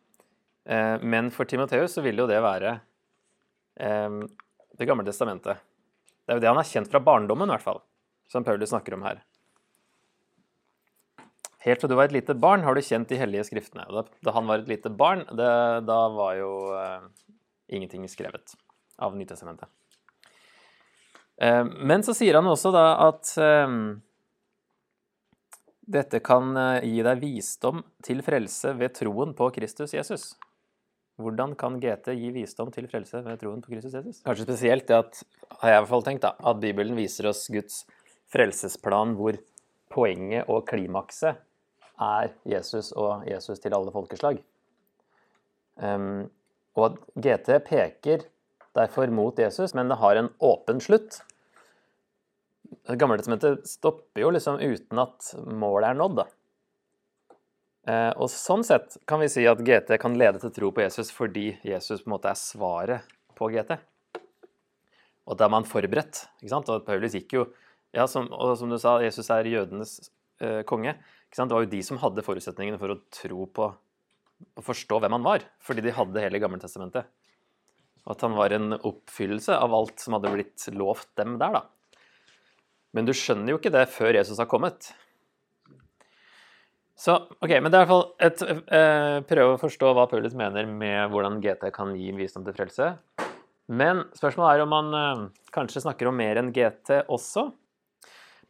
Eh, 0.68 1.00
men 1.00 1.30
for 1.30 1.48
Timoteus 1.48 1.94
så 1.96 2.04
vil 2.04 2.20
jo 2.20 2.28
det 2.28 2.42
være 2.44 2.74
eh, 3.80 4.20
Det 4.76 4.86
gamle 4.88 5.06
testamentet. 5.06 5.62
Det 6.26 6.34
er 6.34 6.38
jo 6.38 6.44
det 6.44 6.50
han 6.50 6.60
har 6.60 6.68
kjent 6.68 6.90
fra 6.92 7.00
barndommen, 7.00 7.48
i 7.48 7.54
hvert 7.56 7.64
fall, 7.64 7.80
som 8.28 8.44
Paulus 8.44 8.68
snakker 8.68 8.98
om 8.98 9.06
her. 9.06 9.22
Helt 11.64 11.80
fra 11.80 11.88
du 11.88 11.96
var 11.96 12.10
et 12.10 12.14
lite 12.18 12.36
barn, 12.36 12.62
har 12.66 12.76
du 12.76 12.84
kjent 12.84 13.08
de 13.08 13.16
hellige 13.18 13.46
skriftene. 13.48 13.86
Da, 13.88 14.04
da 14.22 14.34
han 14.36 14.46
var 14.46 14.60
et 14.60 14.68
lite 14.68 14.92
barn, 14.92 15.24
det, 15.32 15.48
da 15.88 15.96
var 16.12 16.36
jo 16.36 16.50
uh, 16.76 17.08
ingenting 17.72 18.04
skrevet 18.12 18.52
av 19.00 19.16
Nytestamentet. 19.18 19.72
Uh, 21.40 21.64
men 21.64 22.04
så 22.06 22.14
sier 22.14 22.38
han 22.38 22.46
også 22.52 22.70
da 22.76 22.84
at 23.08 23.32
uh, 23.40 23.74
dette 25.88 26.20
kan 26.24 26.52
gi 26.84 27.00
deg 27.04 27.22
visdom 27.22 27.80
til 28.04 28.20
frelse 28.26 28.74
ved 28.76 28.92
troen 28.98 29.32
på 29.36 29.48
Kristus 29.56 29.94
Jesus. 29.96 30.30
Hvordan 31.18 31.56
kan 31.58 31.80
GT 31.82 32.12
gi 32.14 32.28
visdom 32.34 32.70
til 32.74 32.86
frelse 32.90 33.24
ved 33.24 33.40
troen 33.40 33.62
på 33.64 33.72
Kristus 33.72 33.96
Jesus? 33.96 34.20
Kanskje 34.26 34.46
spesielt 34.46 34.86
det 34.86 34.98
at, 35.00 35.22
har 35.58 35.72
jeg 35.72 35.78
i 35.78 35.80
hvert 35.80 35.90
fall 35.90 36.06
tenkt 36.06 36.26
da, 36.26 36.34
at 36.38 36.60
Bibelen 36.62 36.94
viser 36.98 37.26
oss 37.32 37.48
Guds 37.50 37.82
frelsesplan 38.30 39.16
hvor 39.18 39.40
poenget 39.90 40.46
og 40.52 40.66
klimakset 40.68 41.40
er 41.98 42.30
Jesus 42.46 42.92
og 42.92 43.26
Jesus 43.26 43.58
til 43.58 43.74
alle 43.74 43.90
folkeslag. 43.94 44.38
Um, 45.78 46.28
og 46.78 47.00
GT 47.18 47.56
peker 47.66 48.28
derfor 48.78 49.10
mot 49.10 49.38
Jesus, 49.38 49.74
men 49.74 49.90
det 49.90 49.98
har 49.98 50.20
en 50.20 50.30
åpen 50.38 50.82
slutt. 50.82 51.22
Gammeltestamentet 52.88 53.68
stopper 53.68 54.22
jo 54.22 54.32
liksom 54.34 54.60
uten 54.60 55.00
at 55.02 55.32
målet 55.46 55.90
er 55.90 55.98
nådd, 55.98 56.18
da. 56.20 56.26
Eh, 57.88 58.10
og 58.20 58.28
sånn 58.32 58.64
sett 58.66 58.98
kan 59.08 59.22
vi 59.22 59.30
si 59.32 59.46
at 59.48 59.62
GT 59.64 59.94
kan 60.00 60.16
lede 60.20 60.40
til 60.42 60.52
tro 60.52 60.68
på 60.74 60.82
Jesus 60.82 61.12
fordi 61.14 61.54
Jesus 61.64 62.02
på 62.02 62.10
en 62.10 62.14
måte 62.16 62.32
er 62.32 62.40
svaret 62.40 63.14
på 63.38 63.48
GT. 63.54 63.78
Og 65.28 65.36
da 65.38 65.46
er 65.46 65.52
man 65.52 65.68
forberedt. 65.68 66.26
ikke 66.40 66.52
sant? 66.52 66.68
Og 66.72 66.84
Paulus 66.84 67.16
gikk 67.16 67.36
jo 67.38 67.46
ja, 67.96 68.04
som, 68.04 68.26
Og 68.28 68.52
som 68.60 68.68
du 68.68 68.76
sa, 68.80 68.98
Jesus 69.00 69.30
er 69.32 69.48
jødenes 69.48 70.10
eh, 70.44 70.60
konge. 70.68 70.92
ikke 71.28 71.38
sant? 71.38 71.48
Det 71.48 71.56
var 71.56 71.64
jo 71.64 71.72
de 71.72 71.82
som 71.86 72.00
hadde 72.02 72.24
forutsetningene 72.24 72.80
for 72.80 72.92
å 72.92 73.00
tro 73.14 73.46
på 73.48 73.70
og 74.38 74.62
forstå 74.62 75.00
hvem 75.02 75.16
han 75.16 75.24
var, 75.24 75.42
fordi 75.64 75.82
de 75.82 75.94
hadde 75.96 76.22
hele 76.22 76.38
Gammeltestamentet. 76.38 77.08
Og 78.04 78.12
at 78.14 78.20
han 78.22 78.36
var 78.38 78.52
en 78.54 78.76
oppfyllelse 78.76 79.56
av 79.56 79.74
alt 79.74 79.98
som 79.98 80.14
hadde 80.14 80.30
blitt 80.30 80.68
lovt 80.76 81.10
dem 81.18 81.34
der, 81.40 81.56
da. 81.56 81.62
Men 82.96 83.08
du 83.08 83.12
skjønner 83.16 83.52
jo 83.52 83.60
ikke 83.60 83.74
det 83.74 83.84
før 83.92 84.16
Jesus 84.16 84.40
har 84.40 84.48
kommet. 84.50 84.90
Så, 86.98 87.14
ok, 87.38 87.52
men 87.62 87.70
det 87.70 87.78
er 87.78 87.84
i 87.84 87.86
hvert 87.86 87.92
fall 87.92 88.06
et 88.26 88.40
eh, 88.74 89.18
Prøve 89.28 89.54
å 89.54 89.60
forstå 89.60 89.92
hva 89.94 90.08
Paulus 90.10 90.34
mener 90.38 90.66
med 90.66 91.12
hvordan 91.12 91.38
GT 91.44 91.68
kan 91.74 91.92
gi 91.94 92.10
visdom 92.16 92.46
til 92.46 92.56
frelse. 92.56 92.88
Men 93.68 94.02
spørsmålet 94.18 94.56
er 94.56 94.64
om 94.64 94.72
man 94.72 94.96
eh, 94.98 95.22
kanskje 95.54 95.84
snakker 95.84 96.10
om 96.10 96.18
mer 96.18 96.40
enn 96.40 96.50
GT 96.56 97.04
også. 97.06 97.50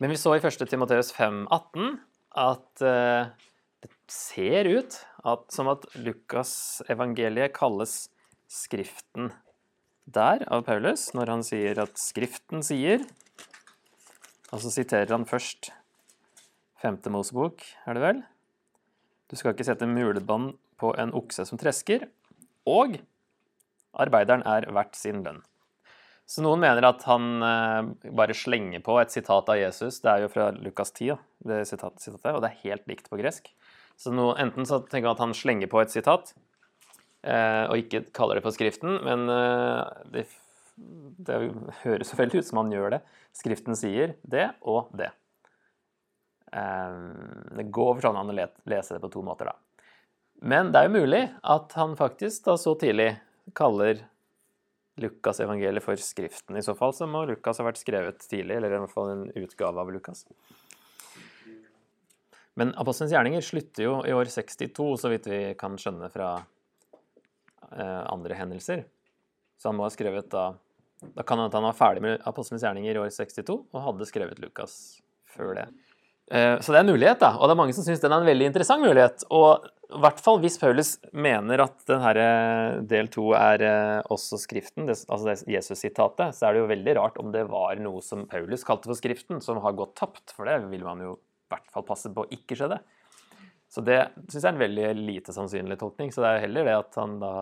Men 0.01 0.15
vi 0.15 0.21
så 0.21 0.37
i 0.37 0.41
1. 0.41 0.65
Timoteus 0.71 1.11
5,18 1.17 1.99
at 2.39 2.87
eh, 2.87 3.29
det 3.85 3.93
ser 4.11 4.71
ut 4.71 4.97
at, 5.29 5.45
som 5.53 5.69
at 5.75 5.85
Lukas 6.01 6.81
evangeliet 6.89 7.53
kalles 7.57 8.07
Skriften 8.49 9.29
der 10.09 10.41
av 10.49 10.63
Paulus, 10.65 11.11
når 11.13 11.35
han 11.35 11.43
sier 11.45 11.83
at 11.83 11.99
Skriften 12.01 12.65
sier 12.65 13.03
Og 14.53 14.63
så 14.63 14.73
siterer 14.73 15.13
han 15.13 15.27
først 15.29 15.71
femte 16.81 17.11
Mosebok, 17.13 17.65
er 17.87 17.99
det 17.99 18.05
vel? 18.05 18.23
Du 19.29 19.37
skal 19.37 19.53
ikke 19.53 19.67
sette 19.67 19.89
mulebånd 19.89 20.55
på 20.81 20.95
en 20.97 21.13
okse 21.17 21.45
som 21.49 21.61
tresker. 21.61 22.07
Og 22.69 22.97
arbeideren 23.99 24.45
er 24.49 24.69
verdt 24.73 24.97
sin 24.97 25.23
lønn. 25.25 25.43
Så 26.29 26.45
noen 26.45 26.61
mener 26.61 26.85
at 26.85 27.05
han 27.09 27.45
eh, 27.45 28.11
bare 28.13 28.37
slenger 28.37 28.83
på 28.85 28.99
et 29.01 29.13
sitat 29.13 29.49
av 29.49 29.57
Jesus. 29.57 30.03
Det 30.05 30.13
er 30.13 30.25
jo 30.25 30.33
fra 30.33 30.51
Lukas 30.53 30.93
10, 30.93 31.17
det 31.49 31.63
sitatet, 31.71 32.19
og 32.35 32.43
det 32.45 32.51
er 32.51 32.61
helt 32.67 32.85
likt 32.91 33.09
på 33.09 33.21
gresk. 33.21 33.49
Så 33.99 34.13
noe, 34.15 34.37
enten 34.41 34.69
så 34.69 34.83
tenker 34.85 35.09
han 35.09 35.17
at 35.17 35.25
han 35.25 35.33
slenger 35.37 35.71
på 35.73 35.81
et 35.81 35.95
sitat, 35.95 36.35
eh, 37.25 37.65
og 37.65 37.81
ikke 37.81 38.05
kaller 38.17 38.39
det 38.39 38.45
på 38.45 38.53
Skriften, 38.55 39.01
men 39.07 39.25
eh, 39.33 40.05
det, 40.13 40.27
det 41.29 41.39
høres 41.85 42.11
så 42.11 42.19
veldig 42.19 42.43
ut 42.43 42.49
som 42.49 42.63
han 42.63 42.75
gjør 42.75 42.97
det. 42.97 43.01
Skriften 43.37 43.79
sier 43.79 44.17
det 44.23 44.51
og 44.67 44.91
det. 44.97 45.13
Eh, 46.53 47.01
det 47.59 47.69
går 47.69 47.95
for 47.95 48.09
sånn 48.09 48.21
an 48.21 48.33
å 48.33 48.37
lese 48.39 48.97
det 48.97 49.03
på 49.05 49.13
to 49.13 49.25
måter, 49.27 49.53
da. 49.53 49.57
Men 50.39 50.71
det 50.71 50.81
er 50.81 50.87
jo 50.89 51.01
mulig 51.01 51.25
at 51.43 51.75
han 51.75 51.97
faktisk 51.99 52.45
da 52.47 52.55
så 52.61 52.77
tidlig 52.79 53.11
kaller 53.59 54.05
Lukas 54.99 55.41
evangeliet 55.43 55.83
for 55.83 55.99
Skriften. 55.99 56.57
I 56.59 56.63
så 56.63 56.75
fall 56.79 56.95
så 56.95 57.07
må 57.11 57.25
Lukas 57.27 57.59
ha 57.59 57.67
vært 57.67 57.81
skrevet 57.81 58.23
tidlig, 58.27 58.59
eller 58.59 58.71
i 58.71 58.81
hvert 58.83 58.93
fall 58.93 59.13
en 59.13 59.27
utgave 59.39 59.83
av 59.83 59.91
Lukas. 59.95 60.25
Men 62.59 62.73
apostelens 62.75 63.15
gjerninger 63.15 63.45
slutter 63.45 63.85
jo 63.85 63.99
i 64.07 64.15
år 64.15 64.31
62, 64.35 64.87
så 64.99 65.11
vidt 65.13 65.29
vi 65.31 65.43
kan 65.59 65.77
skjønne 65.79 66.09
fra 66.11 66.33
eh, 67.71 68.03
andre 68.11 68.39
hendelser. 68.39 68.83
Så 69.59 69.71
han 69.71 69.79
må 69.79 69.87
ha 69.87 69.93
skrevet 69.95 70.31
da 70.33 70.49
Da 71.15 71.23
kan 71.23 71.39
han 71.39 71.53
var 71.53 71.77
ferdig 71.79 72.03
med 72.03 72.25
apostlenes 72.27 72.65
gjerninger 72.67 72.97
i 72.97 73.03
år 73.03 73.13
62 73.15 73.55
og 73.55 73.85
hadde 73.85 74.09
skrevet 74.09 74.41
Lukas 74.43 74.99
før 75.31 75.55
det. 75.61 75.69
Eh, 76.29 76.59
så 76.61 76.73
det 76.73 76.81
er 76.81 76.85
en 76.85 76.93
mulighet, 76.93 77.21
da. 77.23 77.33
Og 77.39 77.49
det 77.49 77.55
er 77.55 77.61
mange 77.63 77.75
som 77.77 77.87
syns 77.87 78.03
den 78.03 78.13
er 78.13 78.21
en 78.21 78.29
veldig 78.29 78.49
interessant 78.51 78.85
mulighet. 78.85 79.25
Og 79.33 79.65
i 79.89 80.01
hvert 80.03 80.21
fall 80.21 80.41
hvis 80.43 80.59
Paulus 80.61 80.91
mener 81.17 81.63
at 81.65 81.79
denne 81.89 82.13
eh, 82.25 82.81
del 82.91 83.09
to 83.13 83.31
er 83.39 83.65
eh, 83.65 84.11
også 84.13 84.41
Skriften, 84.43 84.91
altså 84.91 85.23
det 85.31 85.39
Jesus-sitatet, 85.49 86.37
så 86.37 86.49
er 86.49 86.55
det 86.55 86.63
jo 86.63 86.71
veldig 86.75 86.97
rart 87.01 87.19
om 87.23 87.33
det 87.33 87.47
var 87.49 87.81
noe 87.81 88.05
som 88.05 88.27
Paulus 88.29 88.67
kalte 88.69 88.91
for 88.91 88.99
Skriften, 88.99 89.41
som 89.45 89.63
har 89.65 89.77
gått 89.79 89.97
tapt. 90.01 90.35
For 90.37 90.49
det 90.49 90.61
vil 90.69 90.85
man 90.85 91.05
jo 91.05 91.17
i 91.17 91.55
hvert 91.55 91.71
fall 91.73 91.87
passe 91.89 92.13
på 92.13 92.27
ikke 92.35 92.59
skjedde. 92.59 92.83
Så 93.73 93.85
det 93.85 94.01
syns 94.29 94.43
jeg 94.43 94.49
er 94.49 94.55
en 94.55 94.65
veldig 94.67 94.91
lite 94.99 95.33
sannsynlig 95.37 95.79
tolkning. 95.81 96.13
Så 96.13 96.25
det 96.25 96.29
er 96.29 96.39
jo 96.39 96.45
heller 96.49 96.69
det 96.69 96.77
at 96.83 97.01
han 97.01 97.21
da 97.23 97.33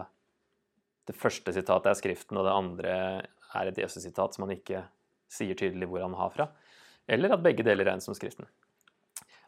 Det 1.06 1.14
første 1.14 1.52
sitatet 1.54 1.86
er 1.86 1.98
Skriften, 1.98 2.38
og 2.38 2.46
det 2.46 2.54
andre 2.54 2.94
er 3.54 3.70
et 3.70 3.80
Jesus-sitat 3.84 4.34
som 4.34 4.46
han 4.46 4.56
ikke 4.56 4.84
sier 5.30 5.58
tydelig 5.58 5.88
hvor 5.90 6.04
han 6.04 6.16
har 6.18 6.32
fra. 6.34 6.50
Eller 7.06 7.34
at 7.34 7.42
begge 7.44 7.64
deler 7.66 7.86
regnes 7.86 8.06
som 8.08 8.16
Skriften. 8.16 8.48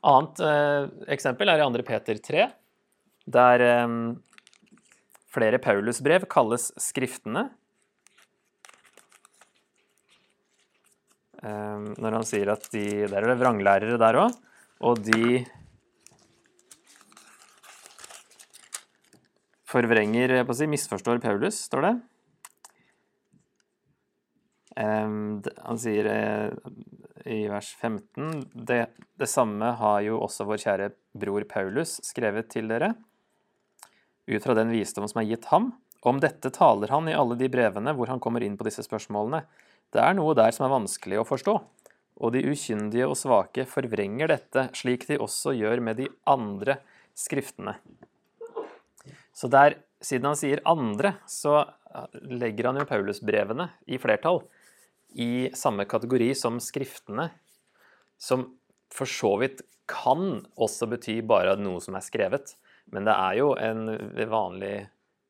Annet 0.06 0.40
eh, 0.44 0.88
eksempel 1.14 1.50
er 1.50 1.58
i 1.58 1.66
2. 1.66 1.84
Peter 1.86 2.20
3, 2.22 2.44
der 3.26 3.64
eh, 3.66 3.94
flere 5.34 5.58
Paulusbrev 5.62 6.28
kalles 6.30 6.70
Skriftene. 6.82 7.48
Eh, 11.42 11.88
når 11.98 12.18
han 12.20 12.26
sier 12.26 12.50
at 12.54 12.66
de 12.74 13.06
Der 13.06 13.22
er 13.22 13.32
det 13.32 13.40
vranglærere 13.42 13.98
der 14.00 14.22
òg. 14.26 14.38
Og 14.86 15.00
de 15.02 15.42
forvrenger 19.68 20.38
på 20.46 20.54
å 20.54 20.56
si, 20.56 20.68
misforstår 20.70 21.18
Paulus, 21.22 21.58
står 21.66 21.84
det. 21.84 21.96
Han 24.78 25.80
sier 25.80 26.06
uh, 26.06 26.70
i 27.26 27.40
vers 27.50 27.72
15 27.80 28.44
det, 28.54 28.84
det, 29.18 29.26
samme 29.26 29.72
har 29.80 30.00
jo 30.06 30.20
også 30.22 30.46
vår 30.46 30.60
kjære 30.62 30.90
bror 31.18 31.46
Paulus 31.50 31.96
skrevet 32.06 32.50
til 32.52 32.70
dere, 32.70 32.92
ut 34.28 34.44
fra 34.44 34.54
den 34.54 34.70
visdom 34.70 35.08
som 35.10 35.22
er 35.22 35.30
gitt 35.32 35.48
ham. 35.50 35.72
Om 36.06 36.20
dette 36.22 36.52
taler 36.54 36.92
han 36.94 37.10
i 37.10 37.16
alle 37.16 37.34
de 37.40 37.50
brevene 37.50 37.96
hvor 37.96 38.12
han 38.12 38.22
kommer 38.22 38.44
inn 38.46 38.54
på 38.60 38.68
disse 38.68 38.84
spørsmålene. 38.86 39.42
Det 39.90 39.98
er 40.04 40.14
noe 40.14 40.36
der 40.38 40.54
som 40.54 40.68
er 40.68 40.76
vanskelig 40.76 41.18
å 41.18 41.26
forstå 41.26 41.56
og 42.18 42.34
de 42.34 42.42
ukyndige 42.50 43.06
og 43.06 43.16
svake 43.18 43.64
forvrenger 43.68 44.30
dette, 44.32 44.68
slik 44.76 45.06
de 45.08 45.20
også 45.22 45.54
gjør 45.56 45.82
med 45.84 46.00
de 46.02 46.08
andre 46.28 46.78
skriftene. 47.18 47.76
Så 49.34 49.50
der, 49.50 49.78
siden 50.02 50.32
han 50.32 50.38
sier 50.38 50.62
'andre', 50.64 51.14
så 51.26 51.64
legger 52.14 52.66
han 52.66 52.80
jo 52.80 52.88
Paulusbrevene 52.88 53.70
i 53.86 53.98
flertall 53.98 54.42
i 55.16 55.48
samme 55.56 55.86
kategori 55.88 56.32
som 56.36 56.58
skriftene, 56.62 57.30
som 58.18 58.44
for 58.92 59.08
så 59.08 59.34
vidt 59.40 59.62
kan 59.88 60.42
også 60.60 60.88
bety 60.90 61.20
bare 61.26 61.56
noe 61.60 61.80
som 61.84 61.96
er 61.96 62.04
skrevet. 62.04 62.54
Men 62.92 63.08
det 63.08 63.14
er 63.14 63.38
jo 63.40 63.52
en 63.56 63.88
vanlig 64.30 64.74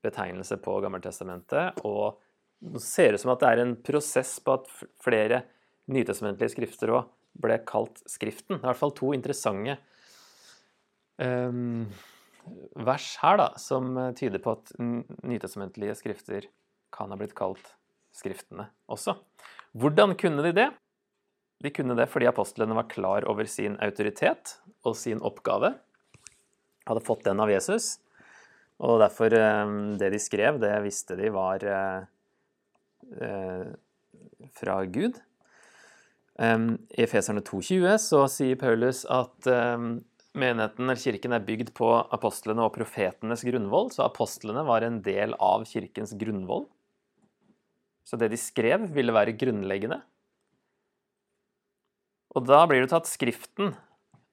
betegnelse 0.05 0.59
på 0.63 0.79
Gammeltestamentet, 0.83 1.81
og 1.87 2.19
det 2.59 2.83
ser 2.83 3.15
ut 3.15 3.23
som 3.23 3.35
at 3.35 3.43
det 3.43 3.53
er 3.53 3.63
en 3.63 3.77
prosess 3.87 4.39
på 4.43 4.59
at 4.59 4.69
flere 5.03 5.43
nytestamentlige 5.91 6.55
skrifter 6.57 6.93
òg 6.95 7.09
ble 7.39 7.59
kalt 7.67 8.03
Skriften. 8.11 8.59
Det 8.59 8.63
er 8.63 8.67
i 8.67 8.71
hvert 8.73 8.81
fall 8.81 8.95
to 8.99 9.13
interessante 9.15 9.77
um, 11.23 11.87
vers 12.83 13.09
her 13.23 13.39
da, 13.39 13.49
som 13.61 13.93
tyder 14.19 14.43
på 14.43 14.57
at 14.57 14.73
nytestamentlige 14.81 15.99
skrifter 15.99 16.49
kan 16.95 17.13
ha 17.13 17.19
blitt 17.21 17.37
kalt 17.39 17.75
Skriftene 18.19 18.71
også. 18.91 19.15
Hvordan 19.79 20.17
kunne 20.19 20.43
de 20.43 20.53
det? 20.57 20.69
De 21.63 21.71
kunne 21.75 21.95
det 21.99 22.09
fordi 22.11 22.27
apostlene 22.31 22.75
var 22.75 22.89
klar 22.91 23.27
over 23.31 23.47
sin 23.51 23.77
autoritet 23.83 24.57
og 24.87 24.97
sin 24.99 25.23
oppgave. 25.23 25.75
Hadde 26.89 27.05
fått 27.05 27.27
den 27.27 27.43
av 27.43 27.51
Jesus. 27.53 27.99
Og 28.79 28.99
derfor, 29.03 29.35
det 29.99 30.11
de 30.15 30.21
skrev, 30.23 30.61
det 30.63 30.73
visste 30.85 31.17
de 31.19 31.31
var 31.35 31.65
eh, 31.67 32.05
eh, 33.23 33.71
fra 34.55 34.79
Gud. 34.87 35.19
I 36.39 37.03
Efeserne 37.03 37.43
2,20 37.43 37.97
så 37.99 38.21
sier 38.31 38.59
Paulus 38.61 39.01
at 39.11 39.49
menigheten 40.39 40.85
eller 40.87 41.01
kirken 41.03 41.35
er 41.35 41.43
bygd 41.43 41.73
på 41.75 41.89
apostlene 42.15 42.63
og 42.63 42.77
profetenes 42.77 43.43
grunnvoll, 43.43 43.91
så 43.91 44.05
apostlene 44.07 44.63
var 44.69 44.87
en 44.87 45.01
del 45.03 45.35
av 45.43 45.67
kirkens 45.67 46.15
grunnvoll. 46.21 46.69
Så 48.09 48.17
det 48.17 48.31
de 48.33 48.41
skrev, 48.41 48.87
ville 48.95 49.13
være 49.13 49.37
grunnleggende. 49.37 50.01
Og 52.37 52.47
da 52.49 52.63
blir 52.69 52.85
det 52.85 52.97
at 52.97 53.09
Skriften, 53.09 53.75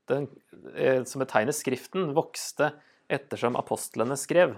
den, 0.08 0.30
eh, 0.76 1.04
som 1.04 1.24
betegner 1.24 1.56
Skriften, 1.56 2.14
vokste 2.16 2.72
ettersom 3.12 3.58
apostlene 3.60 4.16
skrev. 4.20 4.56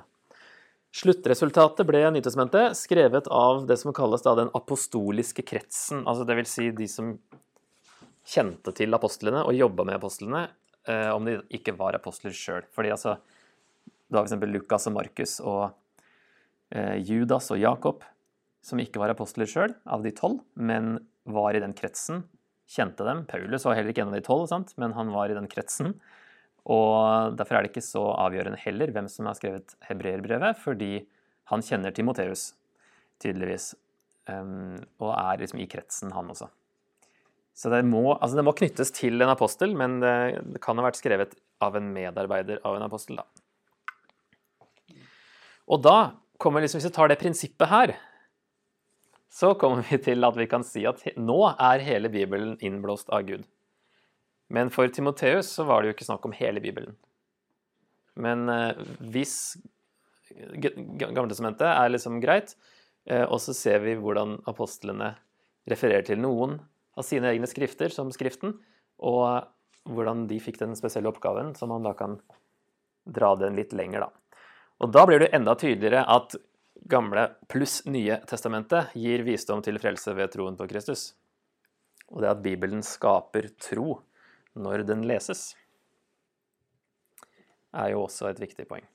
Sluttresultatet 0.97 1.86
ble 1.86 2.03
Nytestamentet 2.13 2.77
skrevet 2.77 3.27
av 3.33 3.65
det 3.67 3.77
som 3.81 3.93
kalles 3.93 4.24
den 4.24 4.51
apostoliske 4.55 5.43
kretsen. 5.43 6.05
altså 6.07 6.25
Dvs. 6.25 6.53
Si 6.53 6.69
de 6.71 6.88
som 6.88 7.17
kjente 8.27 8.74
til 8.75 8.93
apostlene 8.93 9.43
og 9.45 9.55
jobba 9.55 9.86
med 9.88 9.97
apostlene, 10.00 10.47
eh, 10.88 11.09
om 11.09 11.25
de 11.25 11.39
ikke 11.50 11.75
var 11.77 11.95
apostler 11.95 12.31
sjøl. 12.31 12.63
Fordi 12.74 12.91
altså, 12.91 13.17
det 14.09 14.15
var 14.15 14.27
f.eks. 14.27 14.47
Lukas 14.53 14.88
og 14.88 14.93
Markus 14.93 15.39
og 15.41 15.71
eh, 16.71 16.97
Judas 17.03 17.51
og 17.51 17.59
Jakob, 17.59 18.03
som 18.65 18.79
ikke 18.81 18.99
var 19.01 19.13
apostler 19.13 19.49
sjøl, 19.49 19.75
av 19.85 20.03
de 20.03 20.11
tolv, 20.15 20.41
men 20.55 20.97
var 21.27 21.55
i 21.55 21.63
den 21.63 21.75
kretsen 21.77 22.25
kjente 22.67 23.05
dem. 23.07 23.23
Paulus 23.29 23.65
var 23.65 23.77
heller 23.77 23.93
ikke 23.93 24.03
en 24.03 24.11
av 24.11 24.17
de 24.17 24.25
tolv, 24.25 24.51
men 24.81 24.95
han 24.97 25.11
var 25.13 25.31
i 25.31 25.37
den 25.37 25.47
kretsen. 25.51 25.95
Og 26.67 27.37
derfor 27.39 27.57
er 27.57 27.63
det 27.63 27.71
ikke 27.71 27.85
så 27.85 28.03
avgjørende 28.19 28.59
heller 28.59 28.91
hvem 28.91 29.07
som 29.11 29.29
har 29.29 29.37
skrevet 29.39 29.77
hebreerbrevet, 29.87 30.59
fordi 30.59 30.91
han 31.47 31.63
kjenner 31.63 31.95
Timoteus, 31.95 32.49
tydeligvis, 33.23 33.71
um, 34.27 34.75
og 34.99 35.13
er 35.15 35.39
liksom 35.39 35.61
i 35.63 35.69
kretsen, 35.71 36.11
han 36.11 36.33
også. 36.33 36.49
Så 37.57 37.71
det 37.73 37.79
må, 37.87 38.03
altså 38.19 38.37
det 38.37 38.45
må 38.45 38.53
knyttes 38.53 38.91
til 38.93 39.15
en 39.23 39.31
apostel, 39.31 39.71
men 39.79 39.97
det 40.03 40.59
kan 40.61 40.77
ha 40.77 40.83
vært 40.85 40.99
skrevet 40.99 41.31
av 41.63 41.79
en 41.79 41.87
medarbeider 41.95 42.59
av 42.67 42.75
en 42.77 42.85
apostel, 42.85 43.17
da. 43.17 43.25
Og 45.67 45.81
da 45.83 45.95
kommer 46.39 46.61
liksom, 46.61 46.77
hvis 46.79 46.91
vi 46.91 46.95
tar 46.95 47.09
det 47.09 47.17
prinsippet 47.19 47.71
her, 47.71 47.95
så 49.29 49.53
kommer 49.60 49.84
vi 49.89 50.00
til 50.01 50.24
at 50.25 50.38
vi 50.38 50.48
kan 50.50 50.63
si 50.65 50.86
at 50.88 51.03
nå 51.19 51.39
er 51.53 51.84
hele 51.86 52.12
Bibelen 52.13 52.55
innblåst 52.63 53.12
av 53.13 53.27
Gud. 53.27 53.43
Men 54.48 54.72
for 54.72 54.88
Timoteus 54.88 55.50
så 55.57 55.65
var 55.67 55.81
det 55.81 55.89
jo 55.89 55.98
ikke 55.98 56.07
snakk 56.07 56.25
om 56.25 56.36
hele 56.36 56.63
Bibelen. 56.63 56.96
Men 58.17 58.48
eh, 58.50 58.79
hvis 59.13 59.57
Gamletestamentet 60.27 61.67
er 61.67 61.91
liksom 61.91 62.19
greit, 62.24 62.55
eh, 63.07 63.24
og 63.24 63.39
så 63.43 63.55
ser 63.55 63.79
vi 63.84 63.96
hvordan 64.00 64.38
apostlene 64.50 65.13
refererer 65.72 66.05
til 66.07 66.19
noen 66.24 66.57
av 66.98 67.05
sine 67.07 67.29
egne 67.31 67.48
skrifter 67.50 67.93
som 67.93 68.12
Skriften, 68.12 68.57
og 68.98 69.48
hvordan 69.88 70.25
de 70.27 70.39
fikk 70.43 70.60
den 70.60 70.75
spesielle 70.79 71.12
oppgaven, 71.12 71.53
så 71.55 71.67
man 71.69 71.86
da 71.86 71.93
kan 71.96 72.17
dra 73.07 73.36
den 73.39 73.55
litt 73.55 73.75
lenger, 73.75 74.07
da. 74.07 74.43
Og 74.84 74.91
da 74.93 75.05
blir 75.10 75.22
det 75.24 75.31
enda 75.34 75.55
tydeligere 75.57 76.03
at 76.12 76.36
Gamle 76.86 77.24
pluss 77.50 77.81
Nye 77.89 78.19
testamentet 78.29 78.93
gir 78.96 79.24
visdom 79.25 79.63
til 79.65 79.79
frelse 79.81 80.13
ved 80.15 80.29
troen 80.36 80.57
på 80.60 80.67
Kristus. 80.69 81.13
Og 82.13 82.22
det 82.24 82.29
at 82.31 82.43
Bibelen 82.43 82.84
skaper 82.86 83.50
tro 83.60 84.01
når 84.57 84.86
den 84.88 85.03
leses, 85.07 85.51
er 87.77 87.91
jo 87.93 88.05
også 88.05 88.29
et 88.31 88.39
viktig 88.41 88.65
poeng. 88.69 88.86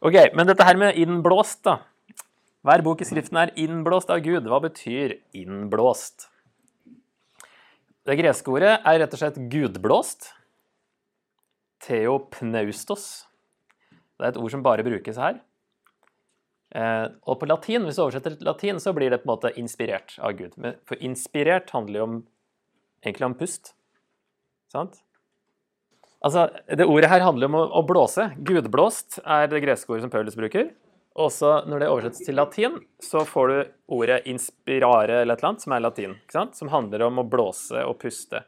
Ok, 0.00 0.16
Men 0.34 0.46
dette 0.46 0.64
her 0.64 0.76
med 0.76 0.96
innblåst, 0.96 1.64
da. 1.64 1.80
Hver 2.66 2.82
bok 2.82 3.02
i 3.02 3.06
Skriften 3.06 3.38
er 3.38 3.52
innblåst 3.56 4.10
av 4.10 4.22
Gud. 4.24 4.46
Hva 4.48 4.58
betyr 4.64 5.18
innblåst? 5.36 6.28
Det 8.06 8.16
greske 8.18 8.50
ordet 8.50 8.72
er 8.76 9.00
rett 9.02 9.14
og 9.14 9.20
slett 9.20 9.38
gudblåst. 9.50 10.32
Theopneustos. 11.86 13.26
Det 14.16 14.24
er 14.24 14.32
et 14.32 14.40
ord 14.40 14.52
som 14.54 14.64
bare 14.66 14.86
brukes 14.86 15.18
her. 15.20 15.40
Eh, 16.74 17.06
og 17.26 17.38
på 17.40 17.48
latin, 17.48 17.86
hvis 17.86 17.98
du 17.98 18.04
oversetter 18.04 18.34
til 18.34 18.48
latin, 18.48 18.80
så 18.82 18.92
blir 18.96 19.12
det 19.12 19.22
på 19.22 19.28
en 19.28 19.34
måte 19.34 19.52
inspirert 19.60 20.16
av 20.18 20.34
Gud. 20.38 20.56
For 20.88 20.98
inspirert 21.04 21.70
handler 21.74 22.00
jo 22.00 22.06
om, 22.08 22.16
egentlig 23.04 23.28
om 23.28 23.36
pust. 23.38 23.74
Sant? 24.72 24.98
Altså, 26.24 26.48
Det 26.66 26.88
ordet 26.88 27.10
her 27.12 27.22
handler 27.22 27.46
om 27.46 27.60
å, 27.60 27.84
blåse. 27.86 28.32
Gudblåst 28.42 29.20
er 29.22 29.46
det 29.52 29.62
greske 29.62 29.92
ordet 29.92 30.06
som 30.06 30.12
Paulus 30.12 30.38
bruker. 30.38 30.72
Også 31.16 31.62
når 31.68 31.80
det 31.80 31.90
oversettes 31.92 32.26
til 32.26 32.36
latin, 32.36 32.80
så 33.00 33.22
får 33.24 33.48
du 33.48 33.58
ordet 33.88 34.24
'inspirare' 34.26 35.22
eller 35.22 35.32
et 35.34 35.38
eller 35.38 35.48
annet, 35.48 35.62
som 35.62 35.72
er 35.72 35.80
latin. 35.80 36.10
ikke 36.10 36.32
sant? 36.32 36.56
Som 36.56 36.68
handler 36.68 37.02
om 37.02 37.18
å 37.18 37.28
blåse 37.28 37.84
og 37.86 37.98
puste. 37.98 38.44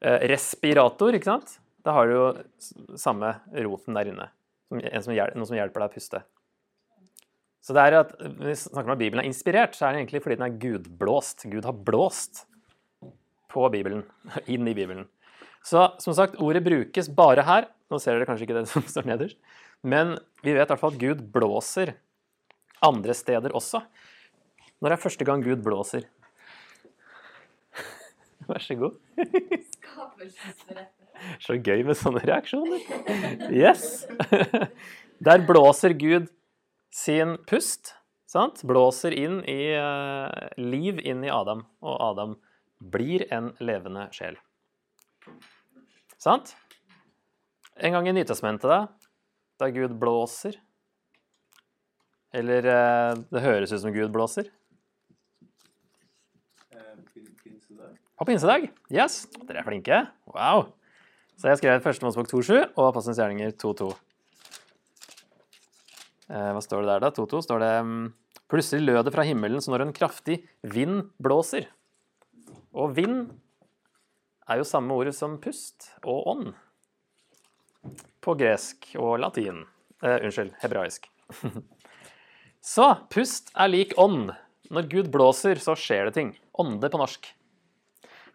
Eh, 0.00 0.26
respirator, 0.28 1.12
ikke 1.12 1.24
sant? 1.24 1.58
Da 1.84 1.92
har 1.92 2.06
du 2.06 2.12
jo 2.12 2.96
samme 2.96 3.40
roten 3.52 3.94
der 3.94 4.08
inne. 4.08 4.30
Som, 4.68 4.80
som 4.80 5.14
noe 5.14 5.46
som 5.46 5.56
hjelper 5.56 5.80
deg 5.80 5.90
å 5.90 5.94
puste. 5.94 6.22
Så 7.64 7.72
det 7.72 7.80
er 7.80 7.96
at, 8.02 8.12
Når 8.20 8.50
vi 8.50 8.56
snakker 8.60 8.90
om 8.90 8.96
at 8.96 9.00
Bibelen 9.00 9.22
er 9.22 9.30
inspirert, 9.30 9.76
så 9.76 9.86
er 9.86 9.94
det 9.94 10.02
egentlig 10.02 10.22
fordi 10.24 10.36
den 10.36 10.46
er 10.46 10.58
gudblåst. 10.60 11.46
Gud 11.48 11.64
har 11.64 11.76
blåst 11.86 12.44
på 13.54 13.68
Bibelen, 13.72 14.04
inn 14.52 14.68
i 14.68 14.76
Bibelen. 14.76 15.08
Så 15.64 15.86
som 16.02 16.16
sagt, 16.16 16.36
ordet 16.42 16.64
brukes 16.64 17.08
bare 17.08 17.44
her. 17.46 17.70
Nå 17.88 18.00
ser 18.00 18.18
dere 18.18 18.28
kanskje 18.28 18.48
ikke 18.48 18.58
det 18.58 18.68
som 18.68 18.84
står 18.84 19.08
nederst. 19.08 19.38
Men 19.84 20.18
vi 20.44 20.52
vet 20.52 20.66
i 20.66 20.72
hvert 20.72 20.80
fall 20.80 20.92
at 20.92 21.00
Gud 21.00 21.22
blåser 21.32 21.94
andre 22.84 23.16
steder 23.16 23.54
også. 23.56 23.80
Når 24.80 24.90
det 24.90 24.96
er 24.98 25.04
første 25.06 25.24
gang 25.24 25.44
Gud 25.44 25.64
blåser? 25.64 26.04
Vær 28.48 28.60
så 28.60 28.76
god. 28.76 29.00
Så 31.40 31.54
gøy 31.56 31.80
med 31.86 31.96
sånne 31.96 32.20
reaksjoner. 32.26 32.82
Yes! 33.48 34.04
Der 35.24 35.44
blåser 35.46 35.94
Gud 35.96 36.26
sin 36.94 37.36
pust. 37.46 37.94
Sant? 38.30 38.62
Blåser 38.66 39.14
inn 39.18 39.40
i 39.50 39.74
eh, 39.74 40.58
liv 40.58 41.00
inn 41.02 41.24
i 41.26 41.32
Adam, 41.32 41.64
og 41.82 41.96
Adam 42.02 42.36
blir 42.94 43.26
en 43.34 43.52
levende 43.62 44.06
sjel. 44.14 44.38
Sant? 46.22 46.54
En 47.74 47.94
gang 47.94 48.08
i 48.08 48.14
Nytestamentet, 48.14 48.70
da, 48.70 48.86
da 49.58 49.66
Gud 49.74 49.96
blåser 49.98 50.60
Eller 52.34 52.66
eh, 52.70 53.16
det 53.30 53.42
høres 53.42 53.74
ut 53.74 53.82
som 53.82 53.94
Gud 53.94 54.12
blåser. 54.14 54.50
På 58.14 58.26
pinsedag. 58.26 58.68
Yes, 58.94 59.24
dere 59.42 59.60
er 59.60 59.66
flinke. 59.66 60.00
Wow. 60.30 60.68
Så 61.34 61.50
jeg 61.50 61.58
skrev 61.58 61.82
Første 61.82 62.06
Mosebok 62.06 62.30
2.7 62.30 62.52
og 62.62 62.84
Apostelens 62.88 63.18
gjerninger 63.18 63.54
2.2. 63.58 63.90
Eh, 66.30 66.50
hva 66.56 66.62
står 66.64 66.84
det 66.84 66.92
der, 66.92 67.02
da? 67.04 67.10
Toto 67.14 67.40
står 67.44 67.62
det 67.62 67.72
mm, 67.84 68.04
Plutselig 68.50 68.84
lød 68.84 69.06
det 69.06 69.14
fra 69.14 69.24
himmelen 69.24 69.62
som 69.64 69.72
når 69.72 69.86
en 69.86 69.96
kraftig 69.96 70.42
vind 70.68 71.08
blåser. 71.22 71.70
Og 72.76 72.92
vind 72.96 73.32
er 74.50 74.60
jo 74.60 74.66
samme 74.68 74.92
ordet 74.94 75.14
som 75.16 75.38
pust 75.42 75.88
og 76.04 76.28
ånd. 76.34 76.50
På 78.24 78.34
gresk 78.38 78.92
og 79.00 79.16
latin. 79.22 79.62
Eh, 80.04 80.18
unnskyld, 80.20 80.52
hebraisk. 80.60 81.08
så 82.74 82.90
pust 83.12 83.52
er 83.56 83.72
lik 83.72 83.96
ånd. 84.00 84.34
Når 84.72 84.90
Gud 84.92 85.08
blåser, 85.12 85.60
så 85.60 85.76
skjer 85.76 86.08
det 86.08 86.16
ting. 86.18 86.34
Ånde 86.60 86.92
på 86.92 87.00
norsk. 87.00 87.30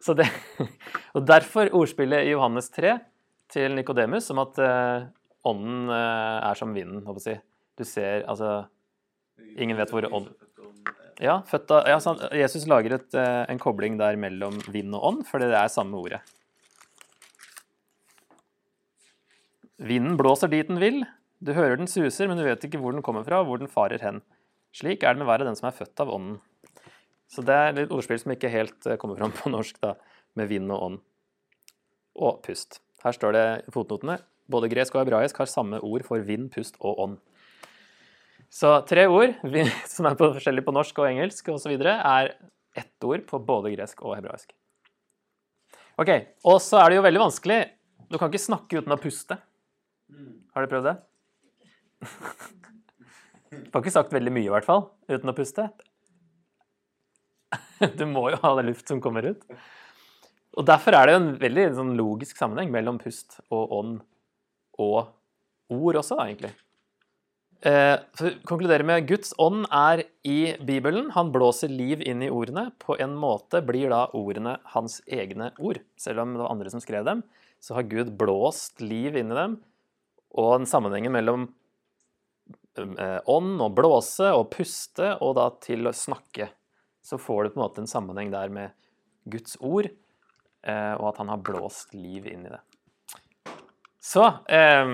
Så 0.02 0.16
det, 0.18 0.30
og 1.16 1.26
Derfor 1.28 1.72
ordspillet 1.76 2.26
i 2.26 2.34
Johannes 2.34 2.72
3 2.74 2.98
til 3.54 3.78
Nikodemus 3.78 4.30
om 4.34 4.42
at 4.46 4.62
eh, 4.64 5.08
ånden 5.50 5.94
eh, 5.94 6.50
er 6.50 6.60
som 6.60 6.74
vinden. 6.74 7.06
håper 7.06 7.36
jeg. 7.36 7.44
Du 7.80 7.86
ser 7.88 8.26
Altså 8.28 8.68
Ingen 9.56 9.80
vet 9.80 9.92
hvor 9.94 10.06
ånd 10.12 10.30
Ja, 11.20 11.40
født 11.48 11.72
av, 11.76 11.88
ja 11.88 12.00
Jesus 12.44 12.68
lager 12.70 12.96
et, 12.96 13.16
eh, 13.18 13.46
en 13.52 13.60
kobling 13.60 13.98
der 14.00 14.16
mellom 14.20 14.60
vind 14.72 14.94
og 14.96 15.04
ånd, 15.04 15.26
fordi 15.28 15.50
det 15.52 15.58
er 15.60 15.72
samme 15.72 16.00
ordet. 16.00 16.22
Vinden 19.84 20.16
blåser 20.20 20.48
dit 20.48 20.68
den 20.68 20.80
vil. 20.80 21.02
Du 21.44 21.52
hører 21.58 21.76
den 21.76 21.92
suser, 21.92 22.28
men 22.32 22.40
du 22.40 22.46
vet 22.48 22.64
ikke 22.64 22.80
hvor 22.80 22.96
den 22.96 23.04
kommer 23.04 23.28
fra, 23.28 23.42
og 23.42 23.50
hvor 23.50 23.60
den 23.60 23.68
farer 23.68 24.00
hen. 24.00 24.22
Slik 24.72 25.04
er 25.04 25.16
det 25.16 25.20
med 25.20 25.28
hver 25.28 25.44
av 25.44 25.50
den 25.50 25.60
som 25.60 25.68
er 25.68 25.76
født 25.76 26.00
av 26.04 26.12
ånden. 26.16 26.40
Så 27.30 27.44
det 27.46 27.56
er 27.56 27.84
et 27.84 27.94
ordspill 27.94 28.20
som 28.20 28.34
ikke 28.34 28.52
helt 28.52 28.88
eh, 28.88 28.96
kommer 29.02 29.20
fram 29.20 29.36
på 29.36 29.52
norsk, 29.56 29.80
da, 29.84 29.96
med 30.40 30.48
vind 30.52 30.72
og 30.72 30.86
ånd. 30.88 31.00
Og 32.16 32.40
pust. 32.48 32.80
Her 33.04 33.16
står 33.16 33.36
det 33.36 33.48
i 33.68 33.74
fotnotene. 33.76 34.20
Både 34.50 34.72
gresk 34.72 34.96
og 34.96 35.04
hebraisk 35.04 35.40
har 35.40 35.52
samme 35.52 35.80
ord 35.86 36.04
for 36.08 36.24
vind, 36.26 36.50
pust 36.56 36.80
og 36.80 37.00
ånd. 37.00 37.20
Så 38.50 38.72
tre 38.90 39.06
ord 39.08 39.36
som 39.94 40.08
er 40.10 40.18
på 40.20 40.32
forskjellig 40.36 40.66
på 40.66 40.74
norsk 40.76 41.02
og 41.02 41.10
engelsk 41.12 41.52
osv., 41.54 41.76
er 41.78 42.34
ett 42.78 43.06
ord 43.06 43.26
på 43.30 43.42
både 43.46 43.74
gresk 43.76 44.02
og 44.06 44.16
hebraisk. 44.18 44.54
Ok, 46.00 46.10
Og 46.48 46.62
så 46.64 46.80
er 46.80 46.90
det 46.90 47.00
jo 47.00 47.04
veldig 47.04 47.20
vanskelig 47.20 47.58
Du 48.08 48.16
kan 48.16 48.30
ikke 48.30 48.40
snakke 48.40 48.80
uten 48.80 48.94
å 48.96 49.00
puste. 49.02 49.36
Har 50.56 50.64
du 50.64 50.72
prøvd 50.72 50.88
det? 50.88 50.96
Du 53.50 53.68
får 53.74 53.84
ikke 53.84 53.94
sagt 53.94 54.14
veldig 54.16 54.32
mye, 54.34 54.48
i 54.48 54.54
hvert 54.54 54.66
fall, 54.66 54.88
uten 55.10 55.30
å 55.30 55.36
puste. 55.38 55.68
Du 58.00 58.06
må 58.10 58.30
jo 58.34 58.40
ha 58.42 58.54
det 58.58 58.66
luft 58.68 58.90
som 58.92 59.02
kommer 59.04 59.28
ut. 59.30 59.44
Og 60.58 60.66
Derfor 60.68 60.98
er 60.98 61.08
det 61.08 61.14
en 61.16 61.30
veldig 61.40 61.68
sånn 61.78 61.94
logisk 62.00 62.40
sammenheng 62.40 62.72
mellom 62.74 62.98
pust 63.02 63.38
og 63.48 63.76
ånd 63.78 64.00
og 64.80 65.14
ord 65.76 66.00
også, 66.02 66.18
egentlig. 66.24 66.52
Eh, 67.60 67.98
for 68.16 68.30
å 68.30 68.36
konkludere 68.48 68.86
med 68.88 69.08
Guds 69.10 69.34
ånd 69.42 69.66
er 69.76 70.06
i 70.24 70.56
Bibelen. 70.64 71.10
Han 71.12 71.32
blåser 71.34 71.72
liv 71.72 72.00
inn 72.08 72.24
i 72.24 72.32
ordene. 72.32 72.70
På 72.80 72.96
en 72.96 73.18
måte 73.20 73.60
blir 73.66 73.92
da 73.92 74.06
ordene 74.16 74.56
hans 74.76 75.02
egne 75.04 75.52
ord. 75.60 75.82
Selv 76.00 76.24
om 76.24 76.34
det 76.34 76.44
var 76.44 76.54
andre 76.54 76.72
som 76.72 76.84
skrev 76.84 77.04
dem, 77.08 77.24
så 77.60 77.76
har 77.76 77.90
Gud 77.92 78.14
blåst 78.20 78.80
liv 78.80 79.18
inn 79.20 79.34
i 79.34 79.40
dem. 79.42 79.58
Og 80.40 80.54
en 80.56 80.70
sammenheng 80.70 81.10
mellom 81.12 81.50
eh, 82.80 83.20
ånd 83.28 83.60
og 83.60 83.76
blåse 83.76 84.32
og 84.32 84.48
puste 84.56 85.18
og 85.20 85.36
da 85.42 85.50
til 85.60 85.90
å 85.90 85.96
snakke. 85.96 86.48
Så 87.04 87.20
får 87.20 87.44
du 87.44 87.52
på 87.52 87.60
en 87.60 87.66
måte 87.66 87.84
en 87.84 87.92
sammenheng 87.92 88.32
der 88.32 88.54
med 88.54 88.76
Guds 89.30 89.58
ord, 89.60 89.90
eh, 90.64 90.94
og 90.96 91.10
at 91.12 91.20
han 91.20 91.32
har 91.34 91.44
blåst 91.44 91.92
liv 91.98 92.28
inn 92.30 92.48
i 92.48 92.54
det. 92.54 92.62
Så 94.00 94.24
eh, 94.48 94.94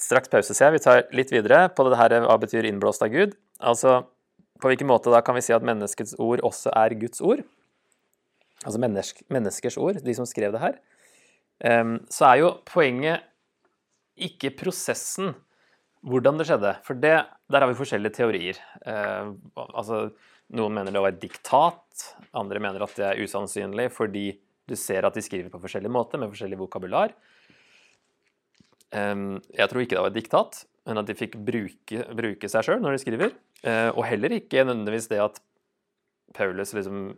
straks 0.00 0.32
pause, 0.32 0.54
ser 0.56 0.70
jeg. 0.70 0.78
Vi 0.78 0.84
tar 0.86 1.02
litt 1.16 1.32
videre 1.34 1.66
på 1.76 1.84
det 1.88 1.98
her 2.00 2.16
hva 2.24 2.38
betyr 2.40 2.68
innblåst 2.68 3.04
av 3.04 3.12
Gud. 3.12 3.36
Altså 3.60 4.02
på 4.56 4.70
hvilken 4.70 4.88
måte 4.88 5.12
da 5.12 5.20
kan 5.20 5.36
vi 5.36 5.44
si 5.44 5.52
at 5.52 5.64
menneskets 5.66 6.16
ord 6.22 6.40
også 6.46 6.72
er 6.72 6.96
Guds 6.96 7.20
ord? 7.20 7.44
altså 8.66 8.82
mennesk, 8.82 9.24
menneskers 9.32 9.78
ord, 9.80 10.00
de 10.02 10.14
som 10.16 10.28
skrev 10.28 10.54
det 10.54 10.62
her, 10.62 10.78
um, 11.82 11.98
så 12.12 12.30
er 12.30 12.40
jo 12.42 12.52
poenget 12.68 13.26
ikke 14.16 14.54
prosessen, 14.56 15.34
hvordan 16.06 16.38
det 16.38 16.46
skjedde. 16.48 16.72
For 16.86 16.98
det, 16.98 17.16
der 17.52 17.62
har 17.62 17.70
vi 17.70 17.78
forskjellige 17.78 18.16
teorier. 18.18 18.58
Uh, 18.86 19.34
altså, 19.66 20.06
noen 20.56 20.76
mener 20.76 20.94
det 20.94 21.02
var 21.02 21.14
et 21.14 21.22
diktat, 21.22 22.10
andre 22.36 22.62
mener 22.62 22.84
at 22.86 22.98
det 22.98 23.08
er 23.08 23.22
usannsynlig 23.24 23.90
fordi 23.94 24.28
du 24.66 24.74
ser 24.78 25.06
at 25.06 25.14
de 25.14 25.22
skriver 25.22 25.50
på 25.52 25.60
forskjellig 25.62 25.90
måte, 25.92 26.18
med 26.18 26.32
forskjellig 26.32 26.58
vokabular. 26.58 27.14
Jeg 28.92 29.68
tror 29.70 29.82
ikke 29.82 29.96
det 29.96 30.02
var 30.04 30.12
et 30.12 30.18
diktat, 30.18 30.60
men 30.86 31.00
at 31.00 31.08
de 31.08 31.16
fikk 31.18 31.34
bruke, 31.42 32.04
bruke 32.16 32.50
seg 32.50 32.66
sjøl 32.66 32.82
når 32.82 32.96
de 32.96 33.02
skriver. 33.02 33.34
Uh, 33.66 33.90
og 33.96 34.04
heller 34.06 34.36
ikke 34.36 34.62
nødvendigvis 34.62 35.08
det 35.10 35.18
at 35.24 35.40
Paulus 36.36 36.74
liksom 36.76 37.16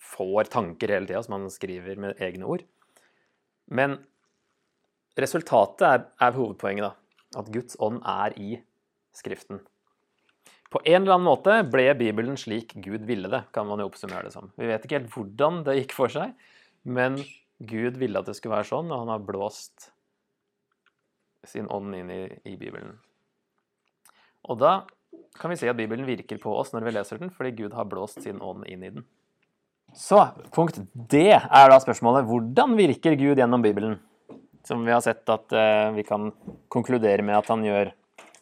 får 0.00 0.50
tanker 0.50 0.90
hele 0.90 1.06
tida 1.06 1.22
som 1.22 1.36
han 1.36 1.50
skriver 1.52 2.00
med 2.00 2.22
egne 2.22 2.48
ord. 2.48 2.64
Men 3.70 3.98
resultatet 5.20 5.86
er, 5.86 6.06
er 6.18 6.34
hovedpoenget, 6.34 6.88
da. 6.88 7.38
At 7.38 7.50
Guds 7.54 7.78
ånd 7.78 8.00
er 8.08 8.34
i 8.40 8.56
Skriften. 9.14 9.60
På 10.70 10.78
en 10.86 11.02
eller 11.02 11.16
annen 11.16 11.26
måte 11.26 11.56
ble 11.66 11.88
Bibelen 11.98 12.36
slik 12.38 12.76
Gud 12.78 13.02
ville 13.08 13.30
det, 13.30 13.42
kan 13.54 13.66
man 13.66 13.82
jo 13.82 13.88
oppsummere 13.90 14.28
det 14.28 14.34
som. 14.34 14.52
Vi 14.58 14.68
vet 14.70 14.84
ikke 14.86 15.00
helt 15.00 15.14
hvordan 15.14 15.64
det 15.66 15.80
gikk 15.80 15.94
for 15.96 16.12
seg, 16.14 16.36
men 16.86 17.18
Gud 17.58 17.98
ville 18.00 18.22
at 18.22 18.30
det 18.30 18.36
skulle 18.38 18.54
være 18.54 18.70
sånn, 18.70 18.90
og 18.90 19.02
han 19.02 19.10
har 19.10 19.24
blåst 19.26 19.90
sin 21.46 21.68
ånd 21.72 21.94
inn 21.96 22.10
i, 22.12 22.22
i 22.48 22.56
Bibelen. 22.60 22.98
Og 24.48 24.58
da 24.60 24.80
kan 25.40 25.52
vi 25.52 25.58
si 25.60 25.68
at 25.70 25.78
Bibelen 25.78 26.08
virker 26.08 26.40
på 26.42 26.52
oss 26.58 26.74
når 26.74 26.86
vi 26.86 26.94
leser 26.96 27.20
den, 27.20 27.32
fordi 27.34 27.54
Gud 27.62 27.74
har 27.76 27.88
blåst 27.88 28.22
sin 28.24 28.40
ånd 28.42 28.66
inn 28.68 28.84
i 28.84 28.92
den. 28.94 29.06
Så 29.96 30.22
punkt 30.54 30.78
D 30.94 31.24
er 31.34 31.70
da 31.70 31.78
spørsmålet 31.82 32.28
hvordan 32.28 32.76
virker 32.78 33.16
Gud 33.18 33.40
gjennom 33.40 33.62
Bibelen? 33.64 33.98
Som 34.66 34.84
vi 34.86 34.92
har 34.94 35.02
sett 35.02 35.26
at 35.32 35.52
eh, 35.56 35.88
vi 35.96 36.04
kan 36.06 36.30
konkludere 36.70 37.24
med 37.26 37.38
at 37.38 37.48
han 37.50 37.64
gjør 37.64 37.94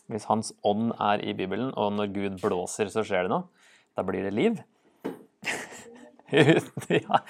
hvis 0.09 0.25
Hans 0.31 0.55
ånd 0.65 0.95
er 0.97 1.21
i 1.21 1.35
Bibelen, 1.37 1.69
og 1.77 1.93
når 1.93 2.13
Gud 2.15 2.39
blåser, 2.41 2.89
så 2.89 3.05
skjer 3.05 3.27
det 3.27 3.33
noe. 3.33 3.45
Da 3.93 4.05
blir 4.09 4.25
det 4.25 4.33
liv. 4.33 4.57
ja. 7.03 7.21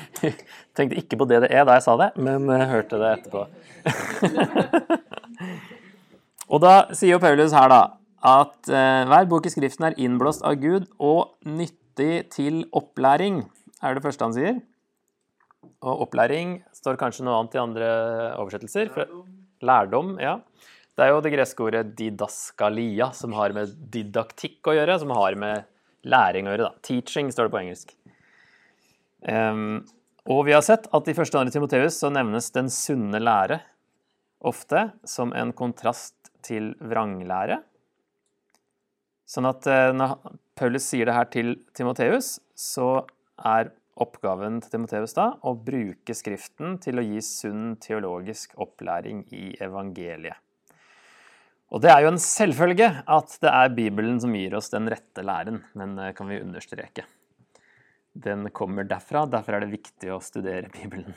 Tenkte 0.76 0.98
ikke 1.00 1.18
på 1.20 1.28
det 1.30 1.42
det 1.44 1.50
er 1.52 1.66
da 1.68 1.76
jeg 1.78 1.86
sa 1.86 1.96
det, 2.00 2.10
men 2.16 2.48
jeg 2.50 2.70
hørte 2.70 3.00
det 3.00 3.10
etterpå. 3.18 3.46
og 6.52 6.62
da 6.64 6.74
sier 6.92 7.16
jo 7.16 7.22
Paulus 7.22 7.54
her, 7.56 7.68
da, 7.72 7.82
at 8.32 8.58
uh, 8.70 9.02
hver 9.10 9.30
bok 9.30 9.48
i 9.48 9.52
Skriften 9.52 9.88
er 9.90 9.98
innblåst 10.00 10.44
av 10.46 10.58
Gud 10.62 10.86
og 11.02 11.34
nyttig 11.48 12.28
til 12.32 12.62
opplæring, 12.72 13.42
er 13.82 13.96
det 13.96 14.04
første 14.04 14.28
han 14.28 14.36
sier. 14.36 14.60
Og 15.82 16.06
opplæring 16.06 16.60
står 16.74 16.98
kanskje 17.00 17.26
noe 17.26 17.40
annet 17.40 17.56
i 17.56 17.62
andre 17.62 17.88
oversettelser. 18.38 18.92
Lærdom, 19.62 20.16
ja. 20.22 20.38
Det 20.92 21.06
er 21.06 21.14
jo 21.14 21.22
det 21.24 21.32
greske 21.32 21.64
ordet 21.64 21.86
didaskalia, 21.96 23.08
som 23.16 23.34
har 23.34 23.54
med 23.56 23.72
didaktikk 23.94 24.68
å 24.68 24.76
gjøre, 24.76 24.98
som 25.00 25.14
har 25.16 25.38
med 25.40 25.64
læring 26.04 26.46
å 26.46 26.54
gjøre. 26.54 26.68
da. 26.68 26.82
Teaching 26.84 27.30
står 27.32 27.48
det 27.48 27.54
på 27.54 27.60
engelsk. 27.62 27.94
Um, 29.22 29.82
og 30.30 30.46
vi 30.46 30.54
har 30.54 30.62
sett 30.66 30.88
at 30.94 31.08
i 31.10 31.14
første 31.14 31.36
og 31.36 31.44
andre 31.44 31.54
Timoteus 31.54 31.98
så 32.02 32.10
nevnes 32.10 32.50
den 32.54 32.70
sunne 32.72 33.20
lære 33.22 33.60
ofte 34.42 34.88
som 35.06 35.34
en 35.38 35.52
kontrast 35.54 36.32
til 36.42 36.72
vranglære. 36.82 37.60
Sånn 39.26 39.46
at 39.46 39.66
uh, 39.70 39.90
når 39.94 40.16
Paulus 40.58 40.88
sier 40.90 41.08
det 41.08 41.16
her 41.16 41.30
til 41.30 41.54
Timoteus, 41.76 42.36
så 42.58 43.04
er 43.38 43.70
oppgaven 44.02 44.58
til 44.62 44.74
Timoteus 44.74 45.14
da 45.14 45.32
å 45.46 45.54
bruke 45.54 46.16
Skriften 46.16 46.78
til 46.82 46.98
å 46.98 47.06
gi 47.06 47.22
sunn 47.22 47.76
teologisk 47.82 48.56
opplæring 48.60 49.26
i 49.30 49.52
evangeliet. 49.62 50.38
Og 51.72 51.80
det 51.80 51.88
er 51.88 52.02
jo 52.04 52.12
en 52.12 52.20
selvfølge 52.20 52.88
at 53.08 53.38
det 53.40 53.48
er 53.48 53.72
Bibelen 53.72 54.18
som 54.20 54.34
gir 54.36 54.58
oss 54.58 54.68
den 54.72 54.90
rette 54.92 55.24
læren, 55.24 55.62
men 55.78 55.96
kan 56.16 56.28
vi 56.28 56.42
understreke. 56.42 57.06
Den 58.12 58.50
kommer 58.52 58.84
derfra, 58.84 59.24
derfor 59.26 59.56
er 59.56 59.64
det 59.64 59.72
viktig 59.72 60.12
å 60.12 60.20
studere 60.24 60.68
Bibelen. 60.72 61.14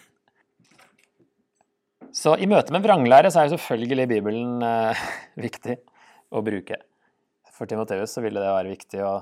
Så 2.15 2.37
i 2.39 2.47
møte 2.47 2.71
med 2.71 2.85
vranglære 2.85 3.31
så 3.33 3.41
er 3.41 3.51
selvfølgelig 3.51 4.07
Bibelen 4.07 4.63
eh, 4.63 5.05
viktig 5.47 5.75
å 6.31 6.43
bruke. 6.45 6.79
For 7.55 7.67
Timoteus 7.67 8.15
så 8.15 8.23
ville 8.23 8.39
det 8.39 8.51
være 8.51 8.71
viktig 8.71 9.01
å 9.03 9.13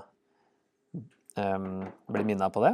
um, 1.37 1.85
bli 2.13 2.25
minna 2.25 2.49
på 2.53 2.63
det. 2.65 2.73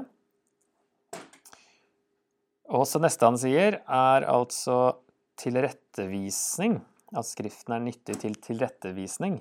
Og 2.69 2.85
så 2.87 3.01
neste 3.01 3.25
han 3.25 3.39
sier, 3.39 3.79
er 3.81 4.27
altså 4.29 4.99
tilrettevisning 5.39 6.77
at 7.17 7.25
Skriften 7.25 7.75
er 7.75 7.83
nyttig 7.83 8.19
til 8.21 8.35
tilrettevisning. 8.43 9.39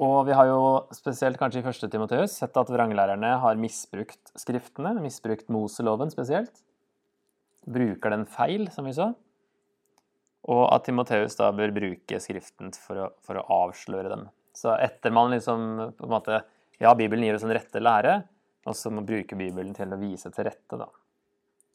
Og 0.00 0.24
vi 0.24 0.32
har 0.32 0.48
jo 0.48 0.60
spesielt 0.96 1.36
kanskje 1.40 1.60
i 1.60 1.64
første 1.66 1.88
Timoteus 1.92 2.38
sett 2.40 2.56
at 2.56 2.70
vranglærerne 2.72 3.34
har 3.42 3.58
misbrukt 3.60 4.32
Skriftene, 4.38 4.94
misbrukt 5.04 5.50
Moseloven 5.52 6.12
spesielt. 6.12 6.62
Bruker 7.68 8.14
den 8.14 8.24
feil, 8.24 8.70
som 8.72 8.88
vi 8.88 8.94
så. 8.96 9.10
Og 10.48 10.62
at 10.72 10.86
Timoteus 10.88 11.36
da 11.36 11.50
bør 11.52 11.74
bruke 11.76 12.20
Skriften 12.24 12.72
for 12.80 13.02
å, 13.02 13.10
for 13.20 13.36
å 13.36 13.44
avsløre 13.66 14.08
dem. 14.08 14.24
Så 14.56 14.72
etter 14.80 15.12
man 15.12 15.34
liksom 15.34 15.92
på 15.98 16.08
en 16.08 16.14
måte 16.14 16.40
Ja, 16.80 16.94
Bibelen 16.96 17.26
gir 17.26 17.36
oss 17.36 17.44
en 17.44 17.52
rette 17.52 17.82
lære, 17.82 18.22
og 18.64 18.76
så 18.76 18.88
må 18.88 19.04
bruke 19.04 19.36
Bibelen 19.36 19.74
til 19.76 19.92
å 19.92 20.00
vise 20.00 20.32
til 20.32 20.46
rette, 20.48 20.78
da. 20.80 20.86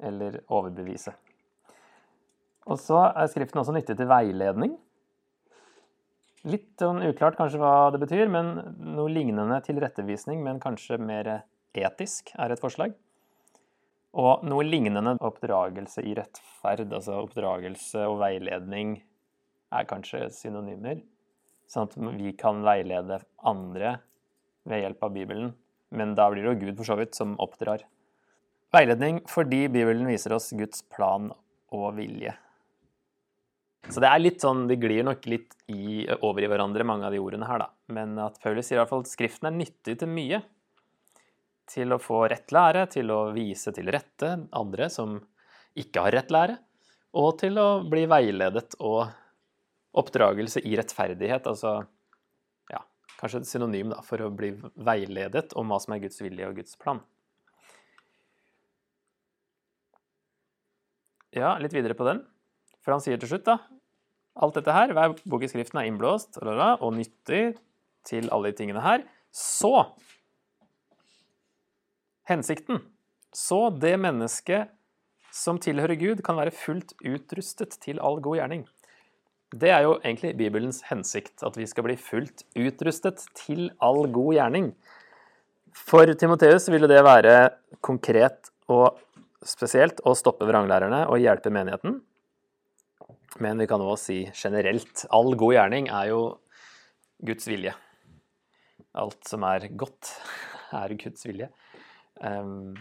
Eller 0.02 0.40
overbevise. 0.50 1.14
Og 2.66 2.82
så 2.82 3.04
er 3.12 3.30
Skriften 3.30 3.62
også 3.62 3.76
nyttig 3.76 4.00
til 4.00 4.10
veiledning. 4.10 4.74
Litt 6.46 6.78
sånn 6.78 7.02
uklart 7.08 7.40
kanskje 7.40 7.58
hva 7.58 7.90
det 7.94 8.04
betyr, 8.04 8.30
men 8.30 8.52
noe 8.96 9.10
lignende 9.10 9.58
tilrettevisning, 9.66 10.44
men 10.46 10.62
kanskje 10.62 11.00
mer 11.02 11.32
etisk, 11.74 12.30
er 12.38 12.54
et 12.54 12.62
forslag. 12.62 12.94
Og 14.16 14.46
noe 14.48 14.64
lignende 14.64 15.18
oppdragelse 15.26 16.06
i 16.06 16.14
rettferd, 16.16 16.86
altså 16.94 17.18
oppdragelse 17.24 18.06
og 18.08 18.22
veiledning, 18.22 19.00
er 19.74 19.90
kanskje 19.90 20.30
synonymer. 20.32 21.02
Sånn 21.68 21.90
at 21.90 21.98
vi 21.98 22.32
kan 22.38 22.62
veilede 22.64 23.20
andre 23.44 23.98
ved 24.70 24.86
hjelp 24.86 25.04
av 25.04 25.14
Bibelen. 25.18 25.52
Men 25.96 26.14
da 26.18 26.30
blir 26.30 26.46
det 26.46 26.54
jo 26.54 26.62
Gud 26.68 26.78
for 26.78 26.94
så 26.94 27.00
vidt 27.00 27.18
som 27.18 27.36
oppdrar. 27.42 27.84
Veiledning 28.76 29.24
fordi 29.32 29.66
Bibelen 29.72 30.08
viser 30.10 30.36
oss 30.36 30.52
Guds 30.56 30.86
plan 30.94 31.32
og 31.74 31.88
vilje. 31.98 32.36
Så 33.90 34.02
det 34.02 34.10
er 34.10 34.22
litt 34.22 34.42
sånn, 34.42 34.66
de 34.70 34.78
glir 34.82 35.06
nok 35.06 35.28
litt 35.30 35.54
i, 35.70 36.06
over 36.26 36.42
i 36.42 36.50
hverandre, 36.50 36.86
mange 36.88 37.06
av 37.06 37.14
de 37.14 37.22
ordene 37.22 37.46
her, 37.46 37.62
da. 37.62 37.70
Men 37.94 38.18
at 38.22 38.40
Paulus 38.42 38.66
sier 38.68 38.80
i 38.80 38.82
hvert 38.82 38.92
fall 38.92 39.04
at 39.06 39.12
Skriften 39.12 39.50
er 39.50 39.58
nyttig 39.60 39.98
til 40.02 40.10
mye. 40.10 40.42
Til 41.70 41.94
å 41.94 42.02
få 42.02 42.24
rett 42.32 42.54
lære, 42.54 42.86
til 42.94 43.14
å 43.14 43.20
vise 43.36 43.74
til 43.76 43.90
rette 43.94 44.32
andre 44.58 44.90
som 44.94 45.20
ikke 45.78 46.06
har 46.06 46.18
rett 46.18 46.34
lære, 46.34 46.58
og 47.22 47.38
til 47.42 47.60
å 47.62 47.68
bli 47.86 48.06
veiledet 48.10 48.78
og 48.82 49.06
oppdragelse 49.96 50.64
i 50.66 50.76
rettferdighet. 50.80 51.46
Altså 51.50 51.78
ja, 52.74 52.82
kanskje 53.20 53.44
et 53.44 53.50
synonym 53.50 53.94
da, 53.94 54.02
for 54.06 54.26
å 54.26 54.32
bli 54.34 54.54
veiledet 54.76 55.54
om 55.60 55.70
hva 55.70 55.80
som 55.84 55.96
er 55.96 56.02
Guds 56.08 56.22
vilje 56.26 56.50
og 56.50 56.58
Guds 56.58 56.78
plan. 56.82 57.04
Ja, 61.36 61.58
litt 61.60 61.76
videre 61.76 61.98
på 61.98 62.08
den. 62.08 62.24
For 62.86 62.96
han 62.96 63.02
sier 63.04 63.20
til 63.20 63.30
slutt, 63.30 63.48
da 63.48 63.60
Alt 64.36 64.58
dette 64.60 64.74
her, 64.76 64.92
hver 64.92 65.16
bok 65.24 65.46
i 65.46 65.50
Skriften 65.52 65.80
er 65.80 65.88
innblåst 65.88 66.42
og 66.44 66.90
nyttig 66.96 67.56
til 68.08 68.28
alle 68.34 68.52
de 68.52 68.58
tingene 68.60 68.84
her. 68.84 69.06
Så 69.32 69.88
Hensikten. 72.26 72.82
Så 73.36 73.68
det 73.70 73.94
mennesket 74.02 74.72
som 75.36 75.60
tilhører 75.62 75.98
Gud, 76.00 76.24
kan 76.24 76.38
være 76.40 76.54
fullt 76.56 76.96
utrustet 77.04 77.76
til 77.84 78.00
all 78.00 78.22
god 78.24 78.40
gjerning. 78.40 78.64
Det 79.56 79.70
er 79.72 79.84
jo 79.86 79.98
egentlig 80.00 80.34
Bibelens 80.40 80.82
hensikt, 80.90 81.44
at 81.46 81.58
vi 81.60 81.68
skal 81.70 81.86
bli 81.86 81.98
fullt 82.00 82.46
utrustet 82.58 83.22
til 83.38 83.68
all 83.84 84.08
god 84.16 84.34
gjerning. 84.38 84.72
For 85.76 86.08
Timoteus 86.16 86.70
ville 86.72 86.90
det 86.90 87.04
være 87.06 87.36
konkret 87.84 88.50
og 88.72 88.96
spesielt 89.46 90.00
å 90.08 90.16
stoppe 90.18 90.48
vranglærerne 90.48 91.04
og 91.12 91.22
hjelpe 91.22 91.52
menigheten. 91.54 92.00
Men 93.44 93.60
vi 93.60 93.68
kan 93.68 93.84
òg 93.84 93.98
si 94.00 94.22
generelt 94.32 95.06
all 95.14 95.36
god 95.36 95.56
gjerning 95.58 95.90
er 95.92 96.12
jo 96.14 96.20
Guds 97.26 97.48
vilje. 97.50 97.74
Alt 98.96 99.28
som 99.28 99.44
er 99.48 99.68
godt, 99.76 100.12
er 100.84 100.96
Guds 101.00 101.26
vilje. 101.28 101.50
Um, 102.24 102.78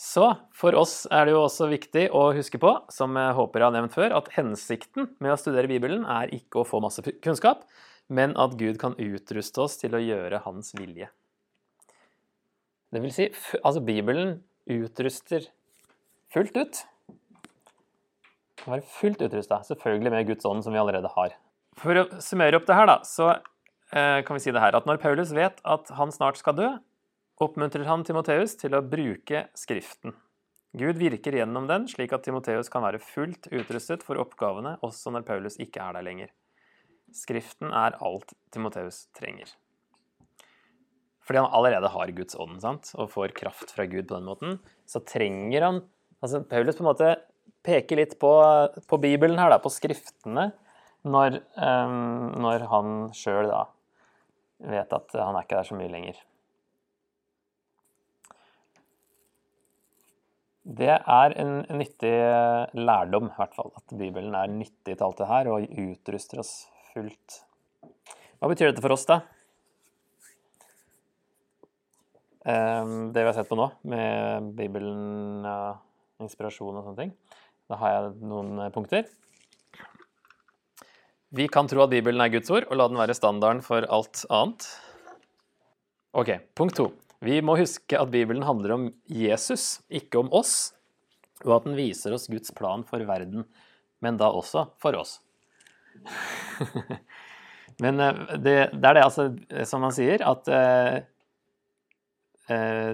så 0.00 0.30
for 0.56 0.72
oss 0.80 1.02
er 1.12 1.26
det 1.28 1.34
jo 1.34 1.42
også 1.44 1.68
viktig 1.68 2.06
å 2.16 2.30
huske 2.32 2.56
på, 2.62 2.72
som 2.88 3.18
jeg 3.20 3.36
håper 3.36 3.60
jeg 3.60 3.68
har 3.68 3.74
nevnt 3.76 3.96
før, 3.96 4.14
at 4.16 4.30
hensikten 4.32 5.10
med 5.20 5.34
å 5.34 5.40
studere 5.40 5.68
Bibelen 5.68 6.06
er 6.08 6.32
ikke 6.32 6.62
å 6.62 6.68
få 6.68 6.80
masse 6.80 7.04
kunnskap, 7.20 7.66
men 8.08 8.32
at 8.40 8.56
Gud 8.58 8.80
kan 8.80 8.96
utruste 8.96 9.60
oss 9.66 9.76
til 9.82 9.92
å 9.94 10.00
gjøre 10.00 10.40
Hans 10.46 10.72
vilje. 10.78 11.10
Det 12.90 13.02
vil 13.04 13.12
si, 13.14 13.28
altså 13.60 13.84
Bibelen 13.84 14.38
utruster 14.72 15.44
fullt 16.32 16.56
ut. 16.56 16.80
Kan 18.60 18.74
være 18.76 18.86
fullt 18.98 19.22
utrusta, 19.24 19.62
selvfølgelig 19.66 20.12
med 20.12 20.28
Guds 20.28 20.46
ånd, 20.48 20.64
som 20.64 20.74
vi 20.74 20.80
allerede 20.82 21.10
har. 21.14 21.36
For 21.80 21.96
å 21.96 22.06
summere 22.20 22.58
opp 22.58 22.66
det 22.68 22.76
her, 22.76 22.88
da, 22.90 22.98
så 23.08 23.30
eh, 23.32 24.20
kan 24.26 24.36
vi 24.36 24.42
si 24.44 24.52
det 24.52 24.62
her 24.62 24.76
at 24.76 24.88
når 24.88 25.00
Paulus 25.02 25.32
vet 25.36 25.62
at 25.64 25.92
han 25.96 26.12
snart 26.12 26.40
skal 26.40 26.58
dø, 26.58 26.68
oppmuntrer 27.40 27.88
han 27.88 28.04
Timoteus 28.04 28.56
til 28.60 28.76
å 28.76 28.84
bruke 28.84 29.46
Skriften. 29.56 30.12
Gud 30.76 31.00
virker 31.00 31.34
gjennom 31.34 31.66
den, 31.66 31.88
slik 31.90 32.12
at 32.14 32.22
Timoteus 32.26 32.68
kan 32.70 32.84
være 32.84 33.00
fullt 33.02 33.48
utrustet 33.50 34.04
for 34.06 34.20
oppgavene 34.22 34.76
også 34.86 35.10
når 35.14 35.24
Paulus 35.26 35.56
ikke 35.62 35.82
er 35.82 35.96
der 35.96 36.06
lenger. 36.06 36.30
Skriften 37.16 37.72
er 37.74 37.96
alt 37.98 38.36
Timoteus 38.54 39.08
trenger. 39.18 39.50
Fordi 41.26 41.42
han 41.42 41.50
allerede 41.54 41.90
har 41.90 42.12
Guds 42.14 42.36
ånd 42.38 42.60
sant? 42.62 42.92
og 42.94 43.10
får 43.10 43.34
kraft 43.34 43.74
fra 43.74 43.86
Gud 43.90 44.06
på 44.06 44.14
den 44.18 44.28
måten, 44.28 44.60
så 44.86 45.02
trenger 45.02 45.66
han 45.66 45.82
altså 46.20 46.44
Paulus 46.46 46.78
på 46.78 46.84
en 46.84 46.90
måte 46.90 47.10
peker 47.66 48.00
litt 48.00 48.16
på, 48.20 48.32
på 48.88 48.98
Bibelen 49.02 49.38
her, 49.40 49.52
da, 49.52 49.60
på 49.62 49.72
Skriftene, 49.72 50.50
når, 51.04 51.40
um, 51.56 52.32
når 52.40 52.66
han 52.70 52.96
sjøl 53.16 53.48
da 53.50 53.64
vet 54.60 54.92
at 54.92 55.14
han 55.16 55.36
er 55.36 55.46
ikke 55.46 55.56
der 55.56 55.68
så 55.70 55.78
mye 55.78 55.92
lenger. 55.92 56.18
Det 60.70 60.92
er 60.92 61.34
en 61.40 61.62
nyttig 61.72 62.12
lærdom, 62.76 63.30
i 63.30 63.38
hvert 63.38 63.56
fall. 63.56 63.72
At 63.80 63.94
Bibelen 63.96 64.36
er 64.36 64.52
nyttig 64.52 64.92
til 64.92 65.06
alt 65.06 65.18
det 65.18 65.28
her 65.30 65.48
og 65.50 65.64
utruster 65.82 66.42
oss 66.42 66.52
fullt. 66.92 67.40
Hva 68.38 68.50
betyr 68.52 68.70
dette 68.70 68.84
for 68.84 68.94
oss, 68.94 69.06
da? 69.08 69.22
Ehm, 72.48 73.10
det 73.12 73.24
vi 73.24 73.28
har 73.28 73.36
sett 73.36 73.50
på 73.50 73.58
nå, 73.58 73.66
med 73.88 74.52
Bibelen, 74.56 75.48
inspirasjon 76.22 76.76
og 76.76 76.86
sånne 76.86 77.02
ting. 77.02 77.12
Da 77.70 77.78
har 77.78 77.92
jeg 77.94 78.14
noen 78.26 78.58
punkter. 78.74 79.06
Vi 81.30 81.46
kan 81.46 81.68
tro 81.70 81.84
at 81.84 81.92
Bibelen 81.92 82.22
er 82.24 82.32
Guds 82.32 82.50
ord, 82.50 82.66
og 82.66 82.80
la 82.80 82.88
den 82.90 82.98
være 82.98 83.14
standarden 83.14 83.62
for 83.62 83.86
alt 83.86 84.24
annet. 84.34 84.66
Ok, 86.18 86.32
punkt 86.58 86.74
to. 86.80 86.88
Vi 87.22 87.36
må 87.44 87.54
huske 87.60 87.94
at 87.94 88.10
Bibelen 88.10 88.42
handler 88.42 88.74
om 88.74 88.88
Jesus, 89.06 89.84
ikke 89.86 90.18
om 90.24 90.32
oss, 90.34 90.72
og 91.44 91.60
at 91.60 91.68
den 91.68 91.78
viser 91.78 92.16
oss 92.16 92.26
Guds 92.32 92.50
plan 92.56 92.82
for 92.88 93.04
verden, 93.06 93.46
men 94.02 94.18
da 94.18 94.32
også 94.34 94.66
for 94.82 94.98
oss. 94.98 95.20
men 97.84 98.02
eh, 98.02 98.20
det, 98.40 98.56
det, 98.74 98.82
er 98.90 98.98
det 98.98 99.04
altså, 99.04 99.28
som 99.68 99.86
man 99.86 99.94
sier, 99.94 100.24
at 100.26 100.50
eh, 100.50 100.96
eh, 102.50 102.92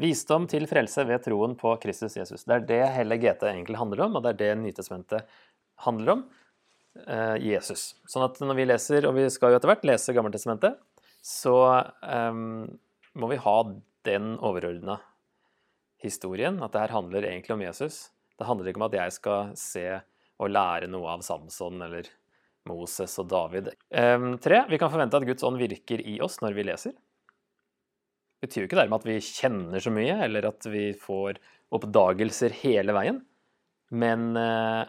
visdom 0.00 0.46
til 0.50 0.68
frelse 0.70 1.04
ved 1.08 1.24
troen 1.24 1.56
på 1.58 1.74
Kristus 1.82 2.16
Jesus. 2.18 2.46
Det 2.46 2.56
er 2.56 2.66
det 2.68 2.80
hele 2.96 3.18
GT 3.20 3.46
egentlig 3.50 3.80
handler 3.80 4.06
om, 4.06 4.16
og 4.18 4.24
det 4.24 4.34
er 4.34 4.40
det 4.42 4.50
Nytestamentet 4.62 5.36
handler 5.86 6.18
om. 6.18 6.24
Eh, 6.94 7.36
Jesus. 7.42 7.96
Sånn 8.06 8.26
at 8.26 8.38
når 8.38 8.58
vi 8.58 8.66
leser, 8.68 9.06
og 9.08 9.16
vi 9.16 9.26
skal 9.32 9.50
jo 9.50 9.58
etter 9.58 9.72
hvert 9.72 9.86
lese 9.88 10.14
Gammeltestamentet, 10.14 10.78
så 11.24 11.56
eh, 12.06 12.40
må 13.18 13.30
vi 13.30 13.40
ha 13.42 13.56
den 14.06 14.34
overordna 14.38 15.00
historien. 16.04 16.60
At 16.62 16.74
det 16.74 16.84
her 16.84 16.94
handler 16.94 17.26
egentlig 17.26 17.56
om 17.56 17.64
Jesus. 17.64 18.08
Det 18.38 18.46
handler 18.46 18.70
ikke 18.70 18.82
om 18.82 18.88
at 18.88 18.98
jeg 18.98 19.16
skal 19.16 19.56
se 19.58 19.88
og 20.42 20.50
lære 20.50 20.90
noe 20.90 21.16
av 21.16 21.22
Samson 21.26 21.82
eller 21.86 22.06
Moses 22.68 23.18
og 23.22 23.28
David. 23.32 23.72
Eh, 23.90 24.30
tre, 24.44 24.62
vi 24.70 24.78
kan 24.80 24.92
forvente 24.92 25.18
at 25.18 25.26
Guds 25.26 25.46
ånd 25.46 25.58
virker 25.60 26.02
i 26.04 26.20
oss 26.24 26.38
når 26.44 26.58
vi 26.58 26.68
leser. 26.70 26.94
Betyr 28.44 28.64
jo 28.64 28.68
ikke 28.68 28.78
dermed 28.78 29.00
at 29.00 29.08
vi 29.08 29.20
kjenner 29.24 29.80
så 29.80 29.92
mye, 29.94 30.18
eller 30.26 30.50
at 30.50 30.66
vi 30.68 30.90
får 31.00 31.40
oppdagelser 31.74 32.54
hele 32.60 32.94
veien. 32.96 33.22
Men 33.94 34.34
eh, 34.36 34.82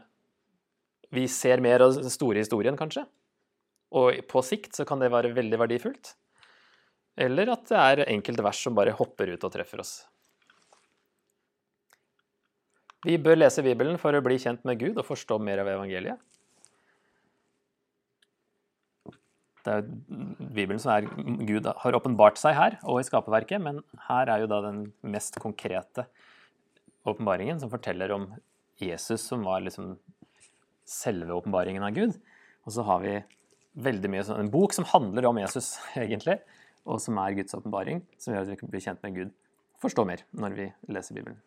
vi 1.15 1.27
ser 1.31 1.63
mer 1.63 1.85
av 1.85 1.95
den 1.95 2.11
store 2.11 2.43
historien, 2.43 2.77
kanskje. 2.79 3.05
Og 3.95 4.19
på 4.27 4.43
sikt 4.43 4.75
så 4.75 4.85
kan 4.87 4.99
det 4.99 5.13
være 5.13 5.33
veldig 5.35 5.61
verdifullt. 5.61 6.15
Eller 7.15 7.53
at 7.53 7.69
det 7.69 7.79
er 7.79 8.03
enkelte 8.11 8.43
vers 8.43 8.59
som 8.65 8.75
bare 8.75 8.95
hopper 8.97 9.31
ut 9.31 9.47
og 9.47 9.53
treffer 9.53 9.83
oss. 9.83 9.95
Vi 13.05 13.19
bør 13.21 13.37
lese 13.37 13.63
Bibelen 13.63 13.99
for 14.01 14.17
å 14.17 14.23
bli 14.25 14.39
kjent 14.41 14.65
med 14.67 14.81
Gud 14.81 14.97
og 14.97 15.05
forstå 15.07 15.37
mer 15.39 15.61
av 15.61 15.69
evangeliet. 15.69 16.19
Det 19.65 19.73
er 19.73 19.85
Bibelen 20.55 20.81
som 20.81 20.93
er 20.93 21.07
Gud 21.47 21.67
har 21.67 21.97
åpenbart 21.97 22.39
seg 22.39 22.55
her 22.57 22.77
og 22.83 23.01
i 23.01 23.07
skaperverket, 23.07 23.61
men 23.61 23.81
her 24.07 24.29
er 24.31 24.43
jo 24.43 24.49
da 24.51 24.61
den 24.67 24.83
mest 25.01 25.39
konkrete 25.41 26.05
åpenbaringen 27.05 27.59
som 27.61 27.71
forteller 27.71 28.13
om 28.15 28.29
Jesus, 28.81 29.23
som 29.25 29.45
var 29.45 29.63
liksom 29.65 29.95
selve 30.85 31.33
åpenbaringen 31.33 31.85
av 31.85 31.95
Gud. 31.95 32.17
Og 32.65 32.75
så 32.75 32.85
har 32.85 33.01
vi 33.03 33.15
veldig 33.85 34.11
mye 34.11 34.25
sånn, 34.25 34.45
en 34.45 34.53
bok 34.53 34.73
som 34.75 34.87
handler 34.89 35.27
om 35.29 35.41
Jesus, 35.41 35.75
egentlig, 36.05 36.39
og 36.85 37.01
som 37.01 37.17
er 37.21 37.35
Guds 37.39 37.57
åpenbaring, 37.57 38.03
som 38.21 38.33
gjør 38.33 38.45
at 38.45 38.53
vi 38.53 38.71
blir 38.71 38.85
kjent 38.85 39.03
med 39.05 39.17
Gud. 39.17 39.35
Forstå 39.81 40.05
mer 40.07 40.23
når 40.37 40.57
vi 40.57 40.69
leser 40.93 41.17
Bibelen. 41.17 41.41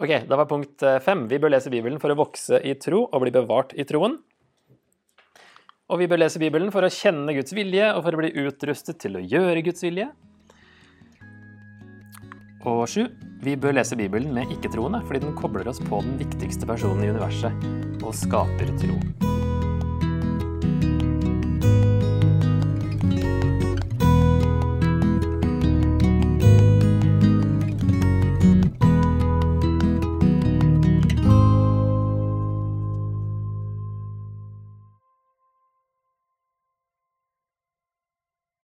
Ok, 0.00 0.24
Da 0.26 0.38
var 0.40 0.48
punkt 0.50 0.82
eh, 0.82 0.98
fem. 1.04 1.26
Vi 1.30 1.38
bør 1.38 1.52
lese 1.52 1.70
Bibelen 1.70 2.00
for 2.02 2.10
å 2.10 2.18
vokse 2.18 2.58
i 2.64 2.72
tro 2.80 3.04
og 3.04 3.20
bli 3.22 3.32
bevart 3.34 3.74
i 3.76 3.84
troen. 3.86 4.16
Og 5.92 6.00
vi 6.00 6.08
bør 6.08 6.22
lese 6.22 6.40
Bibelen 6.40 6.72
for 6.72 6.86
å 6.86 6.92
kjenne 6.92 7.34
Guds 7.36 7.52
vilje 7.56 7.90
og 7.92 8.06
for 8.06 8.16
å 8.16 8.22
bli 8.22 8.32
utrustet 8.46 9.02
til 9.04 9.18
å 9.18 9.24
gjøre 9.24 9.64
Guds 9.66 9.84
vilje. 9.84 10.08
Og 12.64 12.86
sju, 12.88 13.02
vi 13.44 13.58
bør 13.60 13.76
lese 13.76 13.98
Bibelen 14.00 14.32
med 14.32 14.48
ikke-troende 14.54 15.02
fordi 15.04 15.26
den 15.26 15.36
kobler 15.36 15.68
oss 15.68 15.82
på 15.84 16.00
den 16.06 16.16
viktigste 16.22 16.68
personen 16.70 17.04
i 17.04 17.12
universet 17.12 18.00
og 18.00 18.16
skaper 18.16 18.72
tro. 18.80 19.33